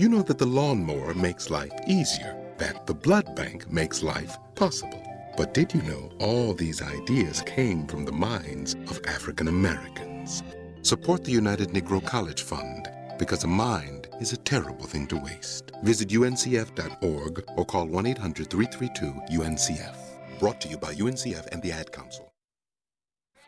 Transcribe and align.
You 0.00 0.08
know 0.08 0.22
that 0.22 0.38
the 0.38 0.46
lawnmower 0.46 1.12
makes 1.12 1.50
life 1.50 1.74
easier, 1.86 2.34
that 2.56 2.86
the 2.86 2.94
blood 2.94 3.36
bank 3.36 3.70
makes 3.70 4.02
life 4.02 4.34
possible. 4.54 5.04
But 5.36 5.52
did 5.52 5.74
you 5.74 5.82
know 5.82 6.10
all 6.18 6.54
these 6.54 6.80
ideas 6.80 7.42
came 7.42 7.86
from 7.86 8.06
the 8.06 8.12
minds 8.12 8.76
of 8.88 8.98
African 9.06 9.48
Americans? 9.48 10.42
Support 10.80 11.24
the 11.24 11.32
United 11.32 11.68
Negro 11.72 12.02
College 12.02 12.44
Fund 12.44 12.88
because 13.18 13.44
a 13.44 13.46
mind 13.46 14.08
is 14.22 14.32
a 14.32 14.38
terrible 14.38 14.86
thing 14.86 15.06
to 15.08 15.18
waste. 15.18 15.70
Visit 15.82 16.08
uncf.org 16.08 17.44
or 17.58 17.66
call 17.66 17.86
1 17.86 18.06
800 18.06 18.48
332 18.48 19.38
UNCF. 19.38 19.96
Brought 20.38 20.62
to 20.62 20.68
you 20.68 20.78
by 20.78 20.94
UNCF 20.94 21.46
and 21.52 21.62
the 21.62 21.72
Ad 21.72 21.92
Council. 21.92 22.32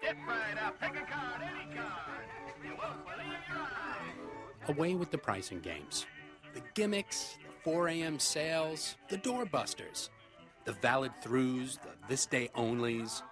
Step 0.03 0.17
right 0.29 0.63
up, 0.67 0.79
pick 0.79 0.91
a 0.91 1.07
card, 1.11 1.41
any 1.41 1.75
card. 1.75 2.27
You 2.63 2.73
won't 2.73 3.07
believe 3.07 3.41
your 3.49 3.59
eyes. 3.59 4.69
Away 4.69 4.95
with 4.97 5.11
the 5.11 5.17
pricing 5.17 5.61
games. 5.61 6.05
The 6.55 6.63
gimmicks, 6.75 7.37
the 7.43 7.71
4 7.71 7.89
a.m. 7.89 8.19
sales, 8.19 8.97
the 9.09 9.19
doorbusters, 9.19 10.11
the 10.65 10.73
valid 10.73 11.13
throughs, 11.23 11.81
the 11.81 11.89
this 12.09 12.27
day 12.27 12.51
onlys, 12.55 13.23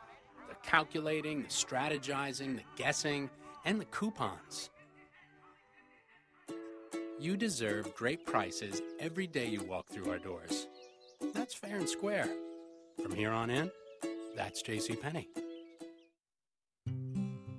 the 0.49 0.55
calculating, 0.63 1.43
the 1.43 1.49
strategizing, 1.49 2.57
the 2.57 2.63
guessing, 2.77 3.29
and 3.65 3.81
the 3.81 3.85
coupons. 3.87 4.71
You 7.19 7.37
deserve 7.37 7.95
great 7.95 8.25
prices 8.25 8.81
every 8.99 9.27
day 9.27 9.47
you 9.47 9.63
walk 9.63 9.89
through 9.89 10.11
our 10.11 10.19
doors. 10.19 10.67
That's 11.35 11.53
fair 11.53 11.77
and 11.77 11.89
square. 11.89 12.29
From 13.03 13.15
here 13.15 13.31
on 13.31 13.51
in, 13.51 13.71
that's 14.35 14.63
JCPenney. 14.63 15.27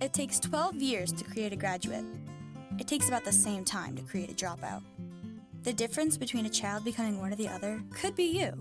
It 0.01 0.13
takes 0.13 0.39
12 0.39 0.81
years 0.81 1.11
to 1.13 1.23
create 1.23 1.53
a 1.53 1.55
graduate. 1.55 2.05
It 2.79 2.87
takes 2.87 3.07
about 3.07 3.23
the 3.23 3.31
same 3.31 3.63
time 3.63 3.95
to 3.95 4.01
create 4.01 4.31
a 4.31 4.33
dropout. 4.33 4.81
The 5.63 5.73
difference 5.73 6.17
between 6.17 6.47
a 6.47 6.49
child 6.49 6.83
becoming 6.83 7.19
one 7.19 7.31
or 7.31 7.35
the 7.35 7.47
other 7.47 7.83
could 7.91 8.15
be 8.15 8.23
you. 8.23 8.51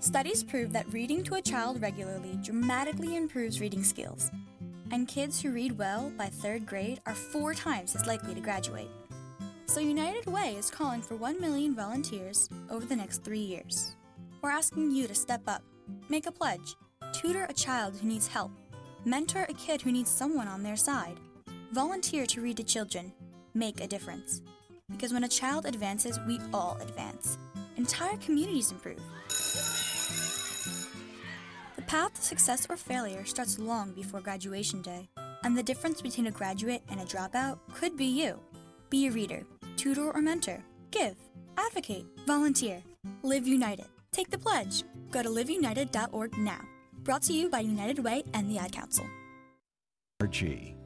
Studies 0.00 0.42
prove 0.42 0.72
that 0.72 0.92
reading 0.92 1.22
to 1.22 1.36
a 1.36 1.42
child 1.42 1.80
regularly 1.80 2.36
dramatically 2.42 3.14
improves 3.14 3.60
reading 3.60 3.84
skills, 3.84 4.28
and 4.90 5.06
kids 5.06 5.40
who 5.40 5.52
read 5.52 5.78
well 5.78 6.12
by 6.18 6.26
third 6.26 6.66
grade 6.66 7.00
are 7.06 7.14
four 7.14 7.54
times 7.54 7.94
as 7.94 8.08
likely 8.08 8.34
to 8.34 8.40
graduate. 8.40 8.90
So, 9.66 9.78
United 9.78 10.26
Way 10.26 10.56
is 10.58 10.72
calling 10.72 11.02
for 11.02 11.14
1 11.14 11.40
million 11.40 11.76
volunteers 11.76 12.48
over 12.68 12.84
the 12.84 12.96
next 12.96 13.22
three 13.22 13.38
years. 13.38 13.94
We're 14.42 14.50
asking 14.50 14.90
you 14.90 15.06
to 15.06 15.14
step 15.14 15.42
up, 15.46 15.62
make 16.08 16.26
a 16.26 16.32
pledge, 16.32 16.74
tutor 17.12 17.46
a 17.48 17.52
child 17.52 17.94
who 17.96 18.08
needs 18.08 18.26
help, 18.26 18.50
mentor 19.04 19.46
a 19.48 19.54
kid 19.54 19.82
who 19.82 19.92
needs 19.92 20.10
someone 20.10 20.48
on 20.48 20.64
their 20.64 20.76
side, 20.76 21.20
volunteer 21.70 22.26
to 22.26 22.40
read 22.40 22.56
to 22.56 22.64
children, 22.64 23.12
make 23.54 23.80
a 23.80 23.86
difference. 23.86 24.42
Because 24.90 25.12
when 25.12 25.24
a 25.24 25.28
child 25.28 25.66
advances, 25.66 26.18
we 26.26 26.40
all 26.52 26.78
advance. 26.80 27.38
Entire 27.76 28.16
communities 28.18 28.72
improve. 28.72 29.00
The 31.76 31.82
path 31.82 32.14
to 32.14 32.22
success 32.22 32.66
or 32.68 32.76
failure 32.76 33.24
starts 33.24 33.58
long 33.58 33.92
before 33.92 34.20
graduation 34.20 34.82
day, 34.82 35.08
and 35.44 35.56
the 35.56 35.62
difference 35.62 36.02
between 36.02 36.26
a 36.26 36.32
graduate 36.32 36.82
and 36.88 37.00
a 37.00 37.04
dropout 37.04 37.58
could 37.74 37.96
be 37.96 38.06
you. 38.06 38.40
Be 38.90 39.06
a 39.06 39.10
reader, 39.10 39.44
tutor 39.76 40.10
or 40.10 40.20
mentor, 40.20 40.62
give, 40.90 41.16
advocate, 41.56 42.06
volunteer, 42.26 42.82
live 43.22 43.46
united. 43.46 43.86
Take 44.12 44.30
the 44.30 44.38
pledge. 44.38 44.84
Go 45.10 45.22
to 45.22 45.28
liveunited.org 45.28 46.36
now. 46.38 46.60
Brought 47.04 47.22
to 47.22 47.32
you 47.32 47.48
by 47.48 47.60
United 47.60 47.98
Way 47.98 48.24
and 48.34 48.50
the 48.50 48.58
Ad 48.58 48.72
Council. 48.72 49.06
RG. 50.22 50.77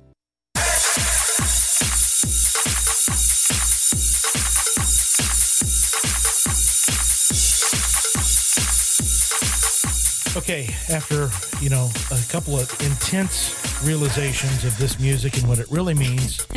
Okay, 10.43 10.65
after 10.91 11.31
you 11.63 11.71
know 11.71 11.89
a 12.11 12.19
couple 12.29 12.59
of 12.59 12.69
intense 12.81 13.81
realizations 13.85 14.65
of 14.65 14.77
this 14.77 14.99
music 14.99 15.39
and 15.39 15.47
what 15.47 15.61
it 15.61 15.71
really 15.71 15.95
means, 15.95 16.45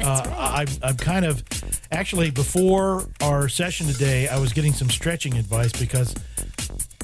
uh, 0.00 0.24
I, 0.36 0.66
I'm 0.82 0.96
kind 0.96 1.24
of 1.24 1.44
actually 1.92 2.32
before 2.32 3.08
our 3.20 3.48
session 3.48 3.86
today, 3.86 4.26
I 4.26 4.40
was 4.40 4.52
getting 4.52 4.72
some 4.72 4.90
stretching 4.90 5.34
advice 5.38 5.70
because, 5.70 6.16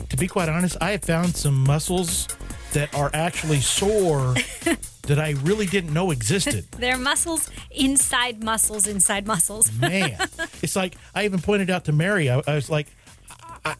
to 0.08 0.16
be 0.16 0.26
quite 0.26 0.48
honest, 0.48 0.76
I 0.80 0.90
have 0.90 1.04
found 1.04 1.36
some 1.36 1.62
muscles 1.62 2.26
that 2.72 2.92
are 2.96 3.10
actually 3.14 3.60
sore 3.60 4.34
that 5.02 5.20
I 5.20 5.36
really 5.42 5.66
didn't 5.66 5.92
know 5.92 6.10
existed. 6.10 6.66
They're 6.78 6.98
muscles 6.98 7.48
inside 7.70 8.42
muscles 8.42 8.88
inside 8.88 9.24
muscles. 9.24 9.72
Man, 9.78 10.18
it's 10.62 10.74
like 10.74 10.96
I 11.14 11.26
even 11.26 11.38
pointed 11.40 11.70
out 11.70 11.84
to 11.84 11.92
Mary. 11.92 12.28
I, 12.28 12.42
I 12.44 12.56
was 12.56 12.68
like, 12.68 12.88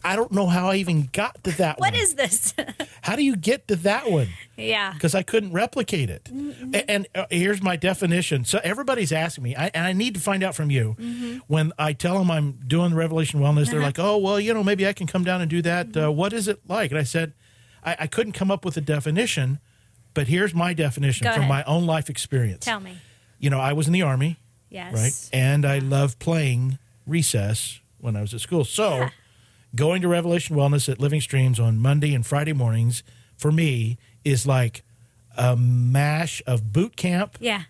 I, 0.03 0.13
I 0.13 0.15
don't 0.15 0.31
know 0.31 0.47
how 0.47 0.69
I 0.69 0.75
even 0.75 1.09
got 1.11 1.43
to 1.45 1.51
that 1.57 1.79
one. 1.79 1.91
What 1.91 1.99
is 1.99 2.15
this? 2.15 2.53
How 3.01 3.15
do 3.15 3.23
you 3.23 3.35
get 3.35 3.67
to 3.69 3.75
that 3.77 4.09
one? 4.11 4.27
yeah. 4.57 4.93
because 4.93 5.15
I 5.15 5.23
couldn't 5.23 5.51
replicate 5.53 6.09
it. 6.09 6.29
A- 6.73 6.89
And, 6.91 7.07
uh, 7.15 7.25
here's 7.31 7.61
my 7.61 7.75
definition. 7.75 8.43
So 8.45 8.59
everybody's 8.63 9.11
asking 9.11 9.43
me, 9.45 9.55
I, 9.55 9.67
and 9.73 9.85
I 9.85 9.93
need 9.93 10.13
to 10.15 10.19
find 10.19 10.43
out 10.43 10.53
from 10.55 10.69
you. 10.69 10.95
When 11.47 11.71
I 11.79 11.93
tell 11.93 12.17
them 12.19 12.29
I'm 12.29 12.59
doing 12.67 12.91
the 12.91 12.95
Revelation 12.97 13.39
Wellness, 13.39 13.71
they're 13.71 13.81
like, 13.81 13.97
"Oh, 13.99 14.17
well, 14.17 14.39
you 14.39 14.53
know, 14.53 14.63
maybe 14.63 14.85
I 14.87 14.93
can 14.93 15.07
come 15.07 15.23
down 15.23 15.41
and 15.41 15.49
do 15.49 15.61
that. 15.61 15.95
Uh, 15.97 16.11
what 16.11 16.33
is 16.33 16.47
it 16.47 16.59
like?" 16.67 16.91
And 16.91 16.99
I 16.99 17.03
said, 17.03 17.33
I, 17.83 17.95
I 18.01 18.07
couldn't 18.07 18.33
come 18.33 18.51
up 18.51 18.65
with 18.65 18.75
a 18.77 18.81
definition, 18.81 19.59
but 20.13 20.27
here's 20.27 20.53
my 20.53 20.73
definition 20.73 21.23
Go 21.25 21.31
from 21.33 21.43
ahead. 21.43 21.49
my 21.49 21.63
own 21.63 21.85
life 21.85 22.09
experience. 22.09 22.65
Tell 22.65 22.79
me. 22.81 22.97
You 23.39 23.49
know, 23.49 23.59
I 23.59 23.71
was 23.73 23.87
in 23.87 23.93
the 23.93 24.01
army, 24.01 24.37
Yes. 24.69 24.93
right, 24.93 25.29
and 25.33 25.65
I 25.65 25.79
loved 25.79 26.19
playing 26.19 26.77
recess 27.07 27.79
when 27.99 28.15
I 28.15 28.21
was 28.21 28.33
at 28.33 28.41
school. 28.41 28.65
So 28.65 28.97
Yeah. 28.97 29.09
Going 29.75 30.01
to 30.01 30.07
Revelation 30.07 30.55
Wellness 30.55 30.89
at 30.89 30.99
Living 30.99 31.21
Streams 31.21 31.59
on 31.59 31.79
Monday 31.79 32.13
and 32.15 32.25
Friday 32.25 32.53
mornings 32.53 33.03
for 33.37 33.51
me 33.51 33.97
is 34.25 34.45
like 34.47 34.83
a 35.37 35.55
mash 35.55 36.41
of 36.47 36.73
boot 36.73 36.95
camp 36.97 37.37
Yeah. 37.39 37.63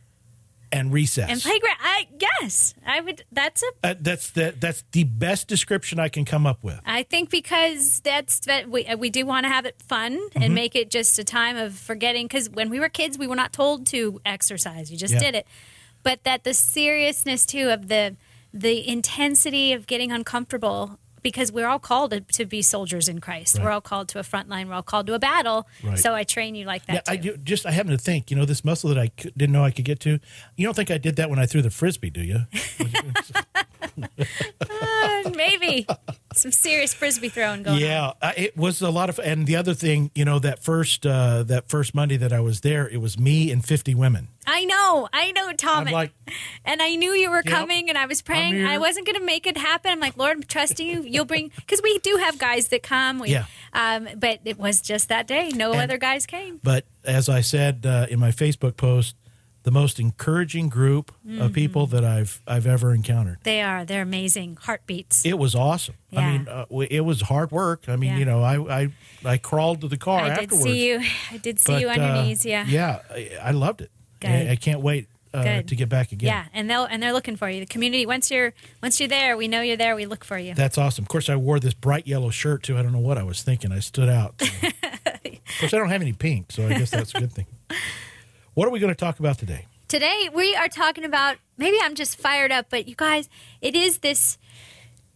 and 0.71 0.91
recess. 0.93 1.29
And 1.29 1.41
playground. 1.41 1.77
I 1.81 2.07
yes, 2.41 2.73
I 2.85 3.01
would. 3.01 3.23
That's 3.31 3.61
a. 3.63 3.67
Uh, 3.83 3.95
that's 3.99 4.31
the 4.31 4.55
that's 4.59 4.83
the 4.91 5.03
best 5.03 5.47
description 5.47 5.99
I 5.99 6.09
can 6.09 6.25
come 6.25 6.47
up 6.47 6.63
with. 6.63 6.79
I 6.85 7.03
think 7.03 7.29
because 7.29 7.99
that's 7.99 8.39
that 8.41 8.69
we 8.69 8.85
uh, 8.85 8.95
we 8.97 9.09
do 9.09 9.25
want 9.25 9.43
to 9.45 9.49
have 9.49 9.65
it 9.65 9.81
fun 9.81 10.13
Mm-hmm. 10.17 10.41
and 10.41 10.55
make 10.55 10.75
it 10.75 10.89
just 10.89 11.19
a 11.19 11.23
time 11.23 11.57
of 11.57 11.75
forgetting. 11.75 12.25
Because 12.27 12.49
when 12.49 12.69
we 12.69 12.79
were 12.79 12.89
kids, 12.89 13.17
we 13.17 13.27
were 13.27 13.35
not 13.35 13.51
told 13.53 13.85
to 13.87 14.21
exercise; 14.25 14.91
you 14.91 14.97
just 14.97 15.13
Yeah. 15.15 15.19
did 15.19 15.35
it. 15.35 15.47
But 16.01 16.23
that 16.23 16.43
the 16.45 16.53
seriousness 16.53 17.45
too 17.45 17.69
of 17.69 17.87
the 17.89 18.15
the 18.53 18.87
intensity 18.87 19.73
of 19.73 19.85
getting 19.85 20.11
uncomfortable. 20.11 20.97
Because 21.21 21.51
we're 21.51 21.67
all 21.67 21.79
called 21.79 22.11
to, 22.11 22.21
to 22.21 22.45
be 22.45 22.61
soldiers 22.61 23.07
in 23.07 23.19
Christ. 23.19 23.57
Right. 23.57 23.65
We're 23.65 23.71
all 23.71 23.81
called 23.81 24.07
to 24.09 24.19
a 24.19 24.23
front 24.23 24.49
line. 24.49 24.67
We're 24.69 24.75
all 24.75 24.83
called 24.83 25.07
to 25.07 25.13
a 25.13 25.19
battle. 25.19 25.67
Right. 25.83 25.97
So 25.99 26.13
I 26.13 26.23
train 26.23 26.55
you 26.55 26.65
like 26.65 26.85
that 26.87 26.93
Yeah, 26.93 27.01
too. 27.01 27.11
I 27.11 27.15
do. 27.17 27.37
Just 27.37 27.65
I 27.65 27.71
happen 27.71 27.91
to 27.91 27.97
think, 27.97 28.31
you 28.31 28.37
know, 28.37 28.45
this 28.45 28.63
muscle 28.65 28.89
that 28.89 28.97
I 28.99 29.11
c- 29.19 29.31
didn't 29.37 29.53
know 29.53 29.63
I 29.63 29.71
could 29.71 29.85
get 29.85 29.99
to. 30.01 30.19
You 30.55 30.65
don't 30.65 30.73
think 30.75 30.91
I 30.91 30.97
did 30.97 31.15
that 31.17 31.29
when 31.29 31.39
I 31.39 31.45
threw 31.45 31.61
the 31.61 31.69
frisbee, 31.69 32.09
do 32.09 32.21
you? 32.21 32.39
Uh, 34.69 35.29
maybe 35.35 35.85
some 36.39 36.51
serious 36.51 36.93
frisbee 36.93 37.29
throwing 37.29 37.63
going 37.63 37.75
on. 37.75 37.81
yeah, 37.81 38.11
it 38.37 38.55
was 38.57 38.81
a 38.81 38.89
lot 38.89 39.09
of. 39.09 39.19
And 39.19 39.45
the 39.47 39.55
other 39.55 39.73
thing, 39.73 40.11
you 40.15 40.25
know, 40.25 40.39
that 40.39 40.63
first 40.63 41.05
uh, 41.05 41.43
that 41.43 41.67
first 41.69 41.93
Monday 41.93 42.17
that 42.17 42.33
I 42.33 42.39
was 42.39 42.61
there, 42.61 42.87
it 42.89 42.97
was 42.97 43.19
me 43.19 43.51
and 43.51 43.63
fifty 43.65 43.93
women. 43.95 44.29
I 44.47 44.65
know, 44.65 45.07
I 45.13 45.31
know, 45.31 45.51
Tom. 45.53 45.85
I'm 45.87 45.93
like, 45.93 46.11
and 46.65 46.81
I 46.81 46.95
knew 46.95 47.11
you 47.11 47.29
were 47.29 47.43
Yep. 47.45 47.53
coming, 47.53 47.87
and 47.89 47.97
I 47.99 48.07
was 48.07 48.21
praying. 48.23 48.65
I 48.65 48.79
wasn't 48.79 49.05
going 49.05 49.19
to 49.19 49.25
make 49.25 49.45
it 49.45 49.57
happen. 49.57 49.91
I'm 49.91 49.99
like, 49.99 50.17
Lord, 50.17 50.37
I'm 50.37 50.43
trusting 50.43 50.87
you. 50.87 51.03
You'll 51.03 51.25
bring 51.25 51.51
because 51.55 51.81
we 51.83 51.99
do 51.99 52.15
have 52.17 52.39
guys 52.39 52.69
that 52.69 52.81
come. 52.81 53.19
We, 53.19 53.29
Yeah. 53.29 53.45
Um, 53.73 54.07
but 54.17 54.39
it 54.45 54.57
was 54.57 54.81
just 54.81 55.09
that 55.09 55.27
day. 55.27 55.49
No 55.49 55.73
And- 55.73 55.81
other 55.81 55.97
guys 55.99 56.25
came. 56.25 56.59
But 56.63 56.85
as 57.03 57.29
I 57.29 57.41
said 57.41 57.85
uh, 57.85 58.07
in 58.09 58.17
my 58.19 58.31
Facebook 58.31 58.75
post, 58.75 59.15
the 59.69 59.79
most 59.79 59.99
encouraging 59.99 60.67
group 60.67 61.11
Mm-hmm. 61.27 61.41
of 61.41 61.53
people 61.53 61.85
that 61.87 62.03
I've 62.03 62.41
I've 62.47 62.65
ever 62.65 62.91
encountered. 62.93 63.37
They 63.43 63.61
are. 63.61 63.85
They're 63.85 64.01
amazing. 64.01 64.57
Heartbeats. 64.59 65.23
It 65.25 65.37
was 65.37 65.53
awesome. 65.53 65.93
I 66.15 66.31
mean, 66.31 66.47
uh, 66.47 66.65
it 66.89 67.01
was 67.01 67.21
hard 67.21 67.51
work. 67.51 67.83
I 67.87 67.95
mean, 67.97 68.11
Yeah. 68.13 68.17
you 68.17 68.25
know, 68.25 68.41
I, 68.41 68.81
I 68.81 68.89
I 69.23 69.37
crawled 69.37 69.81
to 69.81 69.87
the 69.87 69.97
car 69.97 70.21
I 70.21 70.35
did 70.39 70.51
see 70.51 70.87
you. 70.87 71.01
I 71.31 71.37
did 71.37 71.59
see 71.59 71.73
but, 71.73 71.81
you 71.81 71.89
on 71.89 71.97
your 71.97 72.05
uh, 72.05 72.21
knees. 72.23 72.45
Yeah. 72.45 72.65
yeah, 72.67 73.01
I, 73.11 73.37
I 73.43 73.51
loved 73.51 73.81
it. 73.81 73.91
I, 74.23 74.51
I 74.51 74.55
can't 74.55 74.81
wait 74.81 75.07
uh, 75.35 75.61
to 75.61 75.75
get 75.75 75.87
back 75.87 76.11
again. 76.11 76.27
Yeah, 76.27 76.45
and 76.51 76.67
they'll 76.67 76.85
and 76.85 77.03
they're 77.03 77.13
looking 77.13 77.35
for 77.35 77.47
you. 77.47 77.59
The 77.59 77.67
community 77.67 78.07
once 78.07 78.31
you're 78.31 78.53
once 78.81 78.99
you're 78.99 79.09
there, 79.09 79.37
we 79.37 79.47
know 79.47 79.61
you're 79.61 79.77
there. 79.77 79.95
We 79.95 80.07
look 80.07 80.25
for 80.25 80.39
you. 80.39 80.55
That's 80.55 80.79
awesome. 80.79 81.03
Of 81.03 81.09
course, 81.09 81.29
I 81.29 81.35
wore 81.35 81.59
this 81.59 81.75
bright 81.75 82.07
yellow 82.07 82.31
shirt 82.31 82.63
too. 82.63 82.75
I 82.75 82.81
don't 82.81 82.91
know 82.93 82.97
what 82.99 83.19
I 83.19 83.23
was 83.23 83.43
thinking. 83.43 83.71
I 83.71 83.79
stood 83.81 84.09
out. 84.09 84.41
of 84.41 85.59
course, 85.59 85.73
I 85.73 85.77
don't 85.77 85.89
have 85.89 86.01
any 86.01 86.13
pink, 86.13 86.51
so 86.51 86.65
I 86.65 86.69
guess 86.69 86.89
that's 86.89 87.13
a 87.13 87.19
good 87.19 87.31
thing. 87.33 87.45
What 88.59 88.67
are 88.67 88.71
we 88.71 88.81
going 88.81 88.93
to 88.93 88.99
talk 88.99 89.19
about 89.19 89.37
today? 89.37 89.67
Today 89.87 90.29
we 90.33 90.53
are 90.53 90.67
talking 90.67 91.05
about 91.05 91.37
maybe 91.57 91.77
I'm 91.81 91.95
just 91.95 92.19
fired 92.19 92.51
up, 92.51 92.65
but 92.69 92.89
you 92.89 92.95
guys, 92.97 93.29
it 93.61 93.73
is 93.73 93.99
this 93.99 94.37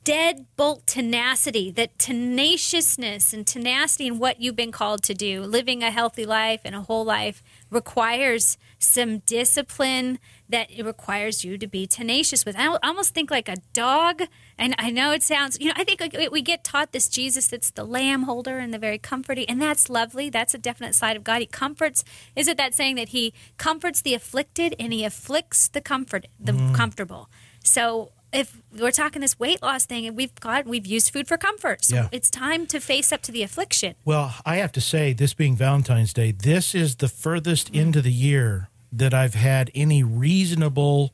deadbolt 0.04 0.86
tenacity, 0.86 1.72
that 1.72 1.98
tenaciousness 1.98 3.34
and 3.34 3.48
tenacity 3.48 4.08
in 4.08 4.20
what 4.20 4.42
you've 4.42 4.56
been 4.56 4.72
called 4.72 5.04
to 5.04 5.14
do, 5.14 5.42
living 5.42 5.82
a 5.84 5.92
healthy 5.92 6.26
life 6.26 6.62
and 6.66 6.76
a 6.76 6.82
whole 6.82 7.06
life 7.06 7.42
requires 7.70 8.58
some 8.78 9.20
discipline 9.20 10.20
that 10.50 10.70
it 10.70 10.86
requires 10.86 11.44
you 11.44 11.58
to 11.58 11.68
be 11.68 11.88
tenacious 11.88 12.46
with. 12.46 12.58
I 12.58 12.78
almost 12.84 13.14
think 13.14 13.32
like 13.32 13.48
a 13.48 13.56
dog. 13.74 14.24
And 14.58 14.76
I 14.78 14.92
know 14.92 15.12
it 15.12 15.24
sounds, 15.24 15.58
you 15.60 15.68
know, 15.68 15.74
I 15.76 15.84
think 15.84 16.02
we- 16.32 16.42
get 16.44 16.64
taught 16.64 16.92
this 16.92 17.08
Jesus 17.08 17.48
that's 17.48 17.72
the 17.72 17.86
lamb 17.86 18.24
holder 18.24 18.60
and 18.60 18.74
the 18.74 18.78
very 18.78 18.98
comforting, 18.98 19.46
and 19.50 19.62
that's 19.62 19.90
lovely. 19.90 20.30
That's 20.30 20.54
a 20.54 20.58
definite 20.58 20.94
side 20.94 21.16
of 21.16 21.24
God. 21.24 21.40
He 21.40 21.48
comforts. 21.48 22.04
Is 22.36 22.48
it 22.50 22.58
that 22.58 22.74
saying 22.76 22.96
that 22.98 23.10
He 23.10 23.34
comforts 23.58 24.02
the 24.02 24.14
afflicted 24.14 24.76
and 24.78 24.92
He 24.92 25.06
afflicts 25.06 25.70
the 25.70 25.82
comfort, 25.82 26.28
the 26.38 26.52
mm. 26.52 26.76
comfortable? 26.76 27.30
So 27.64 28.12
if 28.34 28.62
we're 28.78 28.92
talking 28.92 29.22
this 29.22 29.40
weight 29.40 29.62
loss 29.62 29.86
thing, 29.86 30.06
and 30.08 30.18
we've 30.18 30.34
got 30.40 30.66
we've 30.66 30.86
used 30.86 31.12
food 31.14 31.28
for 31.28 31.38
comfort, 31.38 31.86
so 31.86 31.96
Yeah. 31.96 32.10
it's 32.12 32.30
time 32.30 32.66
to 32.68 32.80
face 32.80 33.12
up 33.12 33.22
to 33.24 33.32
the 33.32 33.44
affliction. 33.44 33.96
Well, 34.04 34.36
I 34.46 34.56
have 34.58 34.72
to 34.74 34.82
say, 34.82 35.14
this 35.14 35.34
being 35.34 35.56
Valentine's 35.56 36.14
Day, 36.14 36.32
this 36.32 36.74
is 36.74 36.96
the 36.98 37.08
furthest 37.08 37.70
into 37.70 38.02
the 38.02 38.12
year 38.12 38.70
that 38.92 39.14
I've 39.14 39.36
had 39.36 39.72
any 39.76 40.04
reasonable 40.04 41.14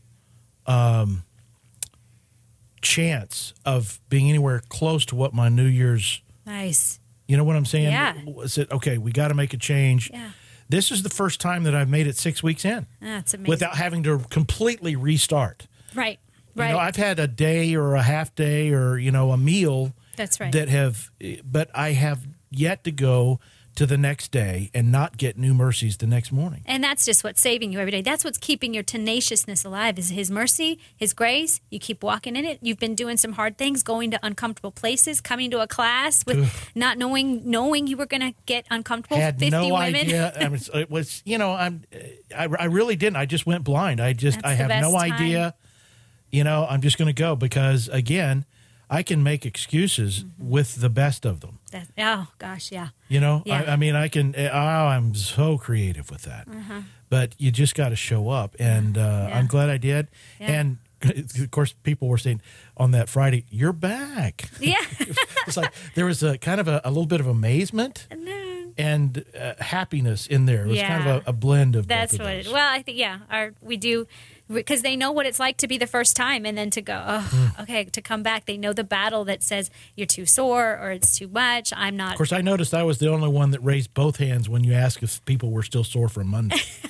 um, 0.66 1.24
chance 2.82 3.54
of 3.66 4.00
being 4.10 4.30
anywhere 4.30 4.62
close 4.70 5.06
to 5.08 5.16
what 5.16 5.34
my 5.34 5.50
New 5.50 5.66
Year's. 5.66 6.22
Nice. 6.46 7.00
You 7.28 7.38
know 7.38 7.44
what 7.44 7.56
I'm 7.56 7.66
saying? 7.66 7.92
Yeah. 7.92 8.16
Was 8.26 8.58
it 8.58 8.72
okay? 8.72 8.98
We 8.98 9.12
got 9.12 9.28
to 9.28 9.34
make 9.34 9.54
a 9.54 9.58
change. 9.58 10.10
Yeah. 10.12 10.32
This 10.68 10.92
is 10.92 11.04
the 11.04 11.10
first 11.10 11.40
time 11.42 11.64
that 11.64 11.76
I've 11.76 11.90
made 11.90 12.06
it 12.08 12.16
six 12.16 12.44
weeks 12.44 12.64
in 12.64 12.86
That's 13.02 13.34
amazing. 13.34 13.50
without 13.50 13.76
having 13.76 14.04
to 14.04 14.20
completely 14.30 14.96
restart. 14.96 15.68
right. 15.96 16.20
Right. 16.56 16.68
You 16.68 16.74
know, 16.74 16.80
I've 16.80 16.96
had 16.96 17.20
a 17.20 17.28
day 17.28 17.76
or 17.76 17.96
a 17.96 18.04
half 18.04 18.36
day 18.36 18.72
or 18.72 18.98
you 18.98 19.12
know 19.12 19.32
a 19.32 19.38
meal 19.38 19.94
That's 20.16 20.40
right. 20.40 20.52
that 20.52 20.70
have, 20.70 21.12
but 21.44 21.70
I 21.74 21.92
have 21.92 22.28
yet 22.50 22.84
to 22.84 22.92
go 22.92 23.40
to 23.76 23.86
the 23.86 23.98
next 23.98 24.32
day 24.34 24.70
and 24.74 24.92
not 24.92 25.16
get 25.16 25.38
new 25.38 25.54
mercies 25.54 25.96
the 25.96 26.06
next 26.06 26.34
morning. 26.34 26.64
And 26.66 26.84
that's 26.84 27.06
just 27.06 27.24
what's 27.24 27.40
saving 27.40 27.72
you 27.72 27.80
every 27.80 27.92
day. 27.92 28.02
That's 28.02 28.26
what's 28.26 28.38
keeping 28.38 28.74
your 28.74 28.84
tenaciousness 28.84 29.64
alive 29.64 29.98
is 29.98 30.10
his 30.10 30.30
mercy, 30.30 30.80
his 30.98 31.14
grace. 31.14 31.62
You 31.70 31.80
keep 31.80 32.04
walking 32.04 32.36
in 32.36 32.44
it. 32.44 32.60
You've 32.62 32.80
been 32.80 32.94
doing 32.94 33.16
some 33.16 33.34
hard 33.34 33.58
things, 33.58 33.82
going 33.82 34.12
to 34.12 34.20
uncomfortable 34.22 34.72
places, 34.72 35.22
coming 35.22 35.50
to 35.52 35.62
a 35.62 35.68
class 35.68 36.26
with 36.26 36.52
not 36.76 36.98
knowing 36.98 37.50
knowing 37.50 37.88
you 37.88 37.96
were 37.96 38.06
going 38.06 38.20
to 38.20 38.34
get 38.46 38.66
uncomfortable. 38.70 39.16
had 39.16 39.40
50 39.40 39.50
no 39.50 39.74
women. 39.74 39.96
idea. 39.96 40.34
I 40.42 40.50
was, 40.50 40.70
it 40.74 40.92
was, 40.92 41.22
you 41.26 41.38
know, 41.38 41.54
I'm, 41.54 41.84
I, 42.38 42.50
I 42.60 42.66
really 42.66 42.98
didn't. 42.98 43.16
I 43.16 43.28
just 43.28 43.46
went 43.46 43.64
blind. 43.64 44.02
I 44.02 44.12
just, 44.12 44.42
That's 44.42 44.48
I 44.48 44.54
have 44.56 44.82
no 44.82 44.92
time. 44.92 45.14
idea. 45.14 45.56
You 46.32 46.44
know, 46.44 46.66
I'm 46.70 46.82
just 46.82 46.98
going 46.98 47.08
to 47.14 47.22
go 47.24 47.36
because 47.36 47.88
again, 47.90 48.46
I 48.90 49.04
can 49.04 49.22
make 49.24 49.46
excuses 49.46 50.24
Mm-hmm. 50.24 50.50
with 50.50 50.76
the 50.82 50.90
best 50.90 51.26
of 51.26 51.40
them. 51.42 51.60
That- 51.72 51.88
oh 51.98 52.28
gosh, 52.40 52.72
yeah. 52.72 52.90
You 53.08 53.20
know, 53.20 53.44
Yeah. 53.46 53.64
I, 53.68 53.74
I 53.74 53.76
mean, 53.76 53.96
I 53.96 54.08
can. 54.10 54.34
Oh, 54.38 54.50
I'm 54.88 55.14
so 55.16 55.58
creative 55.58 56.10
with 56.12 56.24
that. 56.24 56.48
But 57.10 57.34
you 57.40 57.52
just 57.52 57.74
got 57.76 57.90
to 57.90 57.96
show 57.96 58.30
up, 58.30 58.56
and 58.60 58.98
uh, 58.98 59.02
Uh-huh. 59.02 59.28
Yeah. 59.30 59.38
I'm 59.40 59.48
glad 59.48 59.70
I 59.70 59.78
did. 59.78 60.08
Yeah. 60.40 60.52
And 60.60 60.78
of 61.42 61.50
course, 61.52 61.74
people 61.84 62.08
were 62.08 62.18
saying 62.20 62.42
on 62.78 62.92
that 62.92 63.10
Friday, 63.10 63.46
"You're 63.50 63.74
back." 63.74 64.50
Yeah. 64.60 64.76
it's 65.48 65.58
like 65.58 65.74
there 65.96 66.06
was 66.06 66.22
a 66.24 66.38
kind 66.38 66.60
of 66.60 66.68
a, 66.68 66.82
a 66.84 66.90
little 66.90 67.06
bit 67.08 67.20
of 67.20 67.28
amazement 67.28 68.08
No. 68.16 68.49
And 68.80 69.24
uh, 69.40 69.54
happiness 69.60 70.26
in 70.28 70.46
there. 70.46 70.64
It 70.66 70.70
was 70.70 70.82
kind 70.82 71.08
of 71.08 71.28
a, 71.28 71.30
a 71.30 71.34
blend 71.34 71.76
of 71.76 71.88
That's 71.88 72.14
both 72.14 72.22
of 72.22 72.26
what 72.26 72.36
it. 72.36 72.48
Well, 72.52 72.74
I 72.74 72.82
think 72.82 72.98
yeah, 72.98 73.20
our 73.30 73.54
we 73.62 73.78
do 73.78 74.08
because 74.52 74.82
they 74.82 74.96
know 74.96 75.12
what 75.12 75.28
it's 75.28 75.40
like 75.40 75.58
to 75.58 75.68
be 75.68 75.78
the 75.78 75.86
first 75.86 76.16
time 76.16 76.44
and 76.44 76.58
then 76.58 76.72
to 76.72 76.82
go, 76.82 77.04
oh, 77.06 77.20
Hmm. 77.32 77.62
okay, 77.62 77.84
to 77.84 78.02
come 78.02 78.24
back. 78.24 78.46
They 78.46 78.58
know 78.58 78.74
the 78.74 78.84
battle 78.84 79.24
that 79.26 79.44
says 79.44 79.70
you're 79.96 80.08
too 80.08 80.26
sore 80.26 80.76
or 80.82 80.90
it's 80.92 81.20
too 81.20 81.28
much. 81.28 81.72
I'm 81.76 81.96
not 81.96 82.14
Of 82.14 82.18
course, 82.18 82.34
I 82.34 82.42
noticed 82.42 82.74
I 82.74 82.82
was 82.82 82.98
the 82.98 83.12
only 83.12 83.28
one 83.30 83.52
that 83.52 83.60
raised 83.60 83.94
both 83.94 84.18
hands 84.18 84.50
when 84.50 84.64
you 84.64 84.74
asked 84.74 85.04
if 85.04 85.24
people 85.26 85.52
were 85.52 85.62
still 85.62 85.84
sore 85.84 86.10
from 86.10 86.28
Monday. 86.30 86.58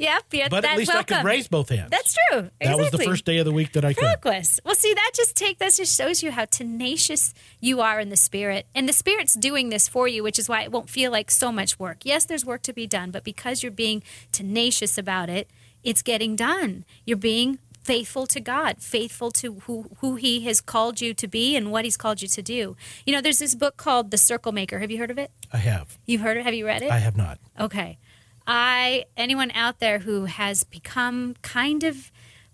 Yep, 0.00 0.24
yeah, 0.32 0.48
But 0.48 0.64
at 0.64 0.78
least 0.78 0.94
I 0.94 1.02
could 1.02 1.24
raise 1.24 1.46
both 1.46 1.68
hands. 1.68 1.90
That's 1.90 2.16
true. 2.30 2.50
That 2.62 2.78
was 2.78 2.90
the 2.90 2.98
first 2.98 3.26
day 3.26 3.36
of 3.36 3.44
the 3.44 3.52
week 3.52 3.72
that 3.72 3.84
I 3.84 3.92
could. 3.92 4.02
Progress. 4.02 4.58
Well, 4.64 4.74
see, 4.74 4.94
that 4.94 5.10
just 5.14 5.36
take 5.36 5.58
that 5.58 5.74
just 5.74 5.94
shows 5.94 6.22
you 6.22 6.30
how 6.30 6.46
tenacious 6.46 7.34
you 7.60 7.82
are 7.82 8.00
in 8.00 8.08
the 8.08 8.16
spirit, 8.16 8.66
and 8.74 8.88
the 8.88 8.94
spirit's 8.94 9.34
doing 9.34 9.68
this 9.68 9.88
for 9.88 10.08
you, 10.08 10.22
which 10.22 10.38
is 10.38 10.48
why 10.48 10.62
it 10.62 10.72
won't 10.72 10.88
feel 10.88 11.10
like 11.12 11.30
so 11.30 11.52
much 11.52 11.78
work. 11.78 11.98
Yes, 12.04 12.24
there's 12.24 12.46
work 12.46 12.62
to 12.62 12.72
be 12.72 12.86
done, 12.86 13.10
but 13.10 13.24
because 13.24 13.62
you're 13.62 13.70
being 13.70 14.02
tenacious 14.32 14.96
about 14.96 15.28
it, 15.28 15.50
it's 15.84 16.00
getting 16.00 16.34
done. 16.34 16.86
You're 17.04 17.18
being 17.18 17.58
faithful 17.82 18.26
to 18.28 18.40
God, 18.40 18.78
faithful 18.80 19.30
to 19.32 19.60
who 19.66 19.90
who 19.98 20.16
He 20.16 20.40
has 20.46 20.62
called 20.62 21.02
you 21.02 21.12
to 21.12 21.28
be 21.28 21.56
and 21.56 21.70
what 21.70 21.84
He's 21.84 21.98
called 21.98 22.22
you 22.22 22.28
to 22.28 22.40
do. 22.40 22.74
You 23.04 23.12
know, 23.12 23.20
there's 23.20 23.38
this 23.38 23.54
book 23.54 23.76
called 23.76 24.10
The 24.10 24.18
Circle 24.18 24.52
Maker. 24.52 24.78
Have 24.78 24.90
you 24.90 24.96
heard 24.96 25.10
of 25.10 25.18
it? 25.18 25.30
I 25.52 25.58
have. 25.58 25.98
You've 26.06 26.22
heard 26.22 26.38
it? 26.38 26.44
Have 26.44 26.54
you 26.54 26.64
read 26.64 26.80
it? 26.80 26.90
I 26.90 26.98
have 27.00 27.18
not. 27.18 27.38
Okay. 27.58 27.98
I 28.46 29.04
anyone 29.16 29.50
out 29.52 29.80
there 29.80 30.00
who 30.00 30.24
has 30.24 30.64
become 30.64 31.34
kind 31.42 31.84
of 31.84 32.10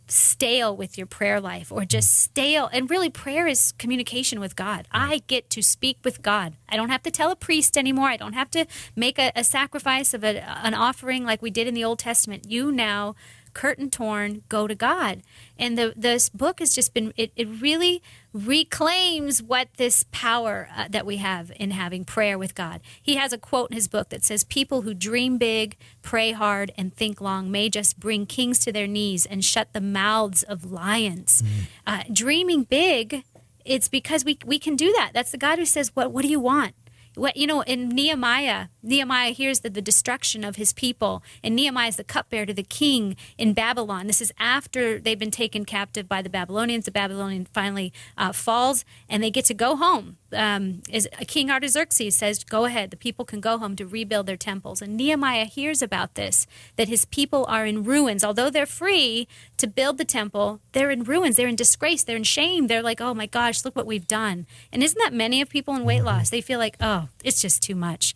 stale 0.09 0.77
with 0.77 0.97
your 0.97 1.07
prayer 1.07 1.41
life 1.41 1.73
or 1.73 1.85
just 1.85 2.15
stale 2.15 2.69
and 2.73 2.89
really 2.91 3.11
prayer 3.11 3.47
is 3.47 3.73
communication 3.73 4.39
with 4.39 4.55
God. 4.55 4.87
I 4.93 5.23
get 5.27 5.51
to 5.51 5.63
speak 5.63 5.99
with 6.05 6.23
God. 6.23 6.55
I 6.69 6.77
don't 6.77 6.91
have 6.91 7.03
to 7.05 7.11
tell 7.11 7.31
a 7.31 7.37
priest 7.37 7.77
anymore. 7.77 8.07
I 8.09 8.17
don't 8.17 8.35
have 8.35 8.51
to 8.53 8.67
make 8.95 9.19
a, 9.19 9.33
a 9.35 9.43
sacrifice 9.43 10.15
of 10.15 10.23
a, 10.23 10.43
an 10.65 10.75
offering 10.75 11.25
like 11.25 11.43
we 11.43 11.51
did 11.51 11.67
in 11.67 11.75
the 11.75 11.85
Old 11.85 11.99
Testament. 11.99 12.49
You 12.49 12.71
now 12.71 13.17
curtain 13.57 13.89
torn 13.89 14.43
go 14.51 14.67
to 14.67 14.75
God. 14.75 15.23
And 15.59 15.79
the 15.79 15.95
this 15.97 16.29
book 16.29 16.59
has 16.61 16.75
just 16.75 16.93
been 16.93 17.15
it, 17.17 17.33
it 17.37 17.49
really 17.49 18.03
reclaims 18.35 19.43
what 19.43 19.69
this 19.79 20.05
power 20.13 20.69
uh, 20.77 20.89
that 20.91 21.07
we 21.07 21.17
have 21.17 21.51
in 21.57 21.71
having 21.71 22.05
prayer 22.05 22.37
with 22.37 22.55
God. 22.55 22.83
He 23.03 23.17
has 23.17 23.33
a 23.33 23.39
quote 23.39 23.71
in 23.71 23.75
his 23.75 23.89
book 23.89 24.11
that 24.11 24.23
says 24.23 24.45
people 24.45 24.83
who 24.83 24.93
dream 24.93 25.39
big, 25.39 25.79
pray 26.03 26.33
hard 26.33 26.71
and 26.77 26.95
think 26.95 27.19
long 27.23 27.51
may 27.51 27.71
just 27.71 27.99
bring 27.99 28.27
kings 28.27 28.59
to 28.59 28.73
their 28.73 28.87
knees 28.87 29.25
and 29.25 29.43
shut 29.43 29.73
the 29.73 29.81
mouths 29.81 30.43
of 30.43 30.71
lions. 30.71 31.43
Uh, 31.87 32.03
dreaming 32.13 32.65
big 32.65 33.25
it's 33.65 33.89
because 33.89 34.23
we 34.23 34.39
we 34.45 34.59
can 34.59 34.77
do 34.77 34.93
that. 34.93 35.13
That's 35.15 35.33
the 35.33 35.39
God 35.39 35.59
who 35.59 35.65
says, 35.65 35.91
"What 35.95 36.13
what 36.13 36.23
do 36.23 36.29
you 36.29 36.41
want?" 36.41 36.75
What 37.17 37.39
you 37.39 37.47
know 37.47 37.63
in 37.63 37.89
Nehemiah, 37.89 38.67
Nehemiah 38.83 39.31
hears 39.31 39.61
the, 39.61 39.71
the 39.71 39.81
destruction 39.81 40.45
of 40.45 40.57
his 40.57 40.75
people, 40.75 41.23
and 41.43 41.57
Nehemiah 41.57 41.89
is 41.89 41.97
the 41.97 42.05
cupbearer 42.05 42.45
to 42.45 42.53
the 42.53 42.63
king 42.63 43.17
in 43.39 43.55
Babylon. 43.55 44.07
This 44.07 44.21
is 44.21 44.35
after 44.39 44.99
they've 44.99 45.19
been 45.19 45.31
taken 45.31 45.65
captive 45.65 46.11
by 46.11 46.21
the 46.21 46.29
Babylonians. 46.29 46.85
The 46.85 46.91
Babylonian 46.91 47.47
finally 47.47 47.91
uh, 48.19 48.33
falls, 48.33 48.85
and 49.09 49.23
they 49.23 49.31
get 49.31 49.47
to 49.47 49.55
go 49.55 49.77
home. 49.77 50.19
Um, 50.37 50.83
is 50.91 51.09
King 51.27 51.51
Artaxerxes 51.51 52.17
says, 52.17 52.45
"Go 52.45 52.65
ahead, 52.67 52.91
the 52.91 52.97
people 52.97 53.25
can 53.25 53.41
go 53.41 53.59
home 53.59 53.75
to 53.77 53.87
rebuild 53.87 54.27
their 54.27 54.37
temples." 54.37 54.83
And 54.83 54.97
Nehemiah 54.97 55.47
hears 55.47 55.83
about 55.83 56.15
this 56.15 56.47
that 56.77 56.89
his 56.89 57.05
people 57.07 57.45
are 57.49 57.67
in 57.67 57.83
ruins, 57.85 58.23
although 58.23 58.51
they're 58.51 58.67
free 58.67 59.27
to 59.57 59.67
build 59.67 59.99
the 59.99 60.05
temple. 60.05 60.61
They're 60.73 60.91
in 60.91 61.03
ruins. 61.03 61.37
They're 61.37 61.49
in 61.49 61.57
disgrace. 61.57 62.03
They're 62.03 62.17
in 62.17 62.25
shame. 62.25 62.67
They're 62.67 62.83
like, 62.83 63.01
"Oh 63.01 63.15
my 63.15 63.27
gosh, 63.27 63.65
look 63.65 63.75
what 63.75 63.87
we've 63.87 64.07
done." 64.07 64.47
And 64.73 64.83
isn't 64.83 64.99
that 64.99 65.13
many 65.13 65.41
of 65.41 65.49
people 65.49 65.75
in 65.75 65.85
weight 65.85 66.03
loss? 66.03 66.31
They 66.31 66.41
feel 66.41 66.59
like, 66.59 66.77
"Oh, 66.81 67.09
it's 67.25 67.41
just 67.41 67.63
too 67.63 67.75
much. 67.75 68.15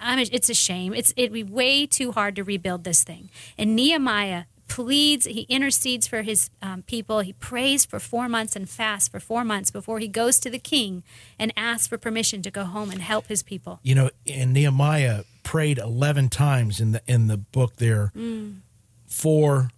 I'm, 0.00 0.18
it's 0.18 0.48
a 0.48 0.54
shame. 0.54 0.94
It's 0.94 1.12
it'd 1.16 1.32
be 1.32 1.42
way 1.42 1.86
too 1.86 2.12
hard 2.12 2.36
to 2.36 2.44
rebuild 2.44 2.84
this 2.84 3.02
thing." 3.04 3.30
And 3.58 3.74
Nehemiah 3.74 4.44
pleads, 4.74 5.26
he 5.26 5.42
intercedes 5.42 6.06
for 6.06 6.22
his 6.22 6.50
um, 6.62 6.82
people. 6.82 7.20
He 7.20 7.32
prays 7.34 7.84
for 7.84 8.00
four 8.00 8.28
months 8.28 8.56
and 8.56 8.68
fasts 8.68 9.08
for 9.08 9.20
four 9.20 9.44
months 9.44 9.70
before 9.70 9.98
he 9.98 10.08
goes 10.08 10.38
to 10.40 10.50
the 10.50 10.58
king 10.58 11.02
and 11.38 11.52
asks 11.56 11.86
for 11.86 11.98
permission 11.98 12.42
to 12.42 12.50
go 12.50 12.64
home 12.64 12.90
and 12.90 13.00
help 13.02 13.26
his 13.26 13.42
people. 13.42 13.80
You 13.82 13.94
know, 13.94 14.10
and 14.26 14.52
Nehemiah 14.52 15.24
prayed 15.42 15.78
eleven 15.78 16.28
times 16.28 16.80
in 16.80 16.92
the 16.92 17.02
in 17.06 17.26
the 17.26 17.36
book 17.36 17.76
there 17.76 18.12
Mm. 18.16 18.58
for 19.06 19.70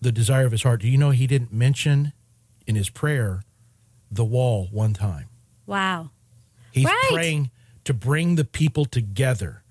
the 0.00 0.12
desire 0.12 0.44
of 0.46 0.52
his 0.52 0.62
heart. 0.62 0.80
Do 0.82 0.88
you 0.88 0.98
know 0.98 1.10
he 1.10 1.26
didn't 1.26 1.52
mention 1.52 2.12
in 2.66 2.74
his 2.76 2.90
prayer 2.90 3.42
the 4.10 4.24
wall 4.24 4.68
one 4.70 4.92
time? 4.94 5.26
Wow. 5.66 6.10
He's 6.72 6.84
Right. 6.84 7.08
praying 7.10 7.50
to 7.84 7.94
bring 7.94 8.34
the 8.36 8.44
people 8.44 8.84
together. 8.84 9.62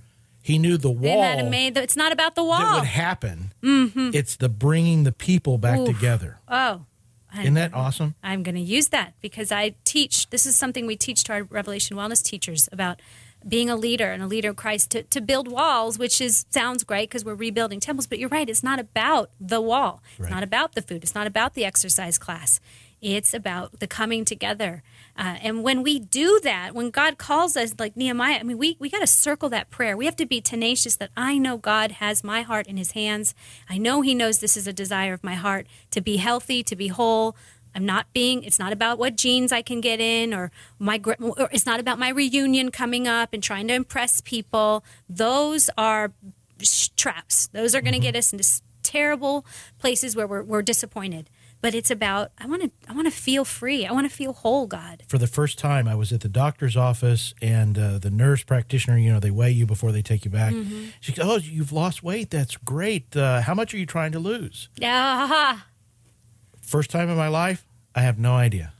He 0.44 0.60
knew 0.60 0.78
the 0.78 0.92
wall 0.92 1.24
Isn't 1.24 1.38
that 1.38 1.40
amazing? 1.48 1.78
It's 1.84 1.96
not 1.96 2.12
about 2.12 2.36
the 2.36 2.44
that 2.44 2.48
wall. 2.48 2.76
would 2.80 2.84
happen. 2.88 3.54
Mm-hmm. 3.64 4.12
It's 4.14 4.36
the 4.36 4.50
bringing 4.50 5.04
the 5.06 5.12
people 5.14 5.58
back 5.58 5.80
Oof. 5.80 5.88
together. 5.88 6.38
oh. 6.48 6.86
I- 7.36 7.42
Isn't 7.42 7.56
that 7.56 7.74
awesome? 7.74 8.14
I'm 8.22 8.44
going 8.44 8.54
to 8.54 8.62
use 8.62 8.90
that 8.90 9.14
because 9.20 9.52
I 9.52 9.74
teach. 9.86 10.30
This 10.30 10.46
is 10.46 10.56
something 10.56 10.86
we 10.86 10.96
teach 10.96 11.24
to 11.24 11.34
our 11.34 11.44
Revelation 11.44 11.98
Wellness 11.98 12.22
teachers 12.22 12.70
about 12.72 13.00
being 13.48 13.72
a 13.72 13.76
leader 13.76 14.12
and 14.12 14.22
a 14.22 14.28
leader 14.28 14.52
of 14.52 14.56
Christ 14.56 14.92
to, 14.92 15.02
to 15.02 15.20
build 15.20 15.48
walls, 15.48 15.98
which 15.98 16.22
is 16.22 16.46
sounds 16.52 16.84
great 16.84 17.10
because 17.10 17.26
we're 17.26 17.34
rebuilding 17.34 17.80
temples. 17.80 18.06
But 18.06 18.20
you're 18.20 18.30
right; 18.30 18.48
it's 18.48 18.62
not 18.62 18.80
about 18.80 19.32
the 19.42 19.60
wall. 19.62 20.04
It's 20.20 20.30
not 20.30 20.44
about 20.44 20.76
the 20.76 20.84
food. 20.84 21.02
It's 21.04 21.16
not 21.16 21.26
about 21.26 21.56
the 21.56 21.66
exercise 21.66 22.20
class. 22.20 22.60
It's 23.02 23.34
about 23.34 23.80
the 23.80 23.88
coming 23.88 24.26
together. 24.26 24.84
Uh, 25.16 25.38
and 25.42 25.64
when 25.64 25.84
we 25.84 26.00
do 26.00 26.40
that, 26.44 26.74
when 26.74 26.90
God 26.90 27.18
calls 27.18 27.56
us, 27.56 27.76
like 27.78 27.96
Nehemiah, 27.96 28.40
I 28.40 28.44
mean, 28.44 28.58
we, 28.58 28.78
we 28.80 28.90
got 28.90 29.02
to 29.02 29.08
circle 29.08 29.48
that 29.50 29.70
prayer. 29.70 29.96
We 29.96 30.06
have 30.06 30.16
to 30.16 30.26
be 30.26 30.42
tenacious 30.42 30.96
that 30.96 31.12
I 31.16 31.38
know 31.38 31.58
God 31.58 31.94
has 31.94 32.24
my 32.24 32.42
heart 32.42 32.66
in 32.66 32.78
his 32.78 32.92
hands. 32.92 33.36
I 33.70 33.78
know 33.78 34.02
he 34.02 34.16
knows 34.16 34.40
this 34.40 34.58
is 34.58 34.68
a 34.68 34.74
desire 34.74 35.14
of 35.14 35.24
my 35.24 35.36
heart 35.36 35.68
to 35.92 36.02
be 36.02 36.18
healthy, 36.18 36.64
to 36.64 36.76
be 36.76 36.88
whole. 36.88 37.36
I'm 37.76 37.86
not 37.86 38.12
being. 38.14 38.44
It's 38.44 38.60
not 38.60 38.74
about 38.74 38.98
what 38.98 39.16
jeans 39.16 39.52
I 39.52 39.62
can 39.62 39.82
get 39.82 40.00
in, 40.00 40.34
or 40.34 40.52
my. 40.78 41.02
Or 41.20 41.50
it's 41.52 41.66
not 41.66 41.80
about 41.80 41.98
my 41.98 42.10
reunion 42.10 42.70
coming 42.72 43.08
up 43.08 43.34
and 43.34 43.42
trying 43.42 43.68
to 43.70 43.74
impress 43.74 44.22
people. 44.22 44.84
Those 45.10 45.70
are 45.78 46.14
sh- 46.62 46.90
traps. 46.96 47.48
Those 47.48 47.74
are 47.74 47.82
going 47.82 47.94
to 47.94 48.00
get 48.00 48.16
us 48.16 48.32
into 48.32 48.44
s- 48.44 48.62
terrible 48.84 49.46
places 49.80 50.16
where 50.16 50.28
we're, 50.28 50.44
we're 50.44 50.62
disappointed. 50.62 51.30
But 51.64 51.74
it's 51.74 51.90
about 51.90 52.32
I 52.38 52.46
want 52.46 52.62
to. 52.62 52.72
I 52.90 52.94
want 52.94 53.08
to 53.08 53.12
feel 53.12 53.46
free. 53.46 53.86
I 53.86 53.94
want 53.94 54.06
to 54.10 54.14
feel 54.14 54.34
whole. 54.34 54.68
God. 54.68 55.04
For 55.08 55.18
the 55.18 55.28
first 55.28 55.58
time, 55.58 55.88
I 55.88 55.96
was 55.96 56.12
at 56.12 56.20
the 56.20 56.28
doctor's 56.28 56.76
office, 56.76 57.34
and 57.42 57.80
uh, 57.80 58.00
the 58.00 58.12
nurse 58.12 58.44
practitioner, 58.44 58.98
you 58.98 59.14
know, 59.14 59.22
they 59.22 59.32
weigh 59.32 59.52
you 59.52 59.66
before 59.66 59.94
they 59.94 60.02
take 60.02 60.26
you 60.26 60.32
back. 60.32 60.52
Mm-hmm. 60.54 60.88
She 61.00 61.14
goes, 61.14 61.26
"Oh, 61.26 61.38
you've 61.38 61.72
lost 61.72 62.04
weight. 62.04 62.32
That's 62.32 62.58
great. 62.58 63.16
Uh, 63.16 63.40
how 63.42 63.54
much 63.54 63.74
are 63.74 63.78
you 63.78 63.86
trying 63.86 64.12
to 64.12 64.20
lose?" 64.20 64.68
Ah, 64.84 65.66
First 66.62 66.90
time 66.90 67.10
in 67.10 67.16
my 67.16 67.30
life, 67.30 67.66
I 67.96 68.02
have 68.02 68.20
no 68.20 68.34
idea. 68.34 68.74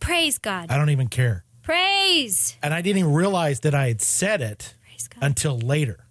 praise 0.00 0.38
God. 0.38 0.70
I 0.70 0.78
don't 0.78 0.90
even 0.90 1.08
care, 1.08 1.44
Praise. 1.62 2.56
and 2.62 2.72
I 2.72 2.80
didn't 2.80 3.00
even 3.00 3.12
realize 3.12 3.60
that 3.60 3.74
I 3.74 3.88
had 3.88 4.00
said 4.00 4.40
it 4.40 4.74
until 5.20 5.58
later. 5.58 6.06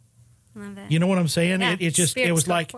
Love 0.53 0.77
it. 0.77 0.91
You 0.91 0.99
know 0.99 1.07
what 1.07 1.17
I'm 1.17 1.27
saying? 1.27 1.61
Yeah, 1.61 1.73
it, 1.73 1.81
it 1.81 1.93
just 1.95 2.17
it 2.17 2.31
was 2.33 2.47
like 2.47 2.71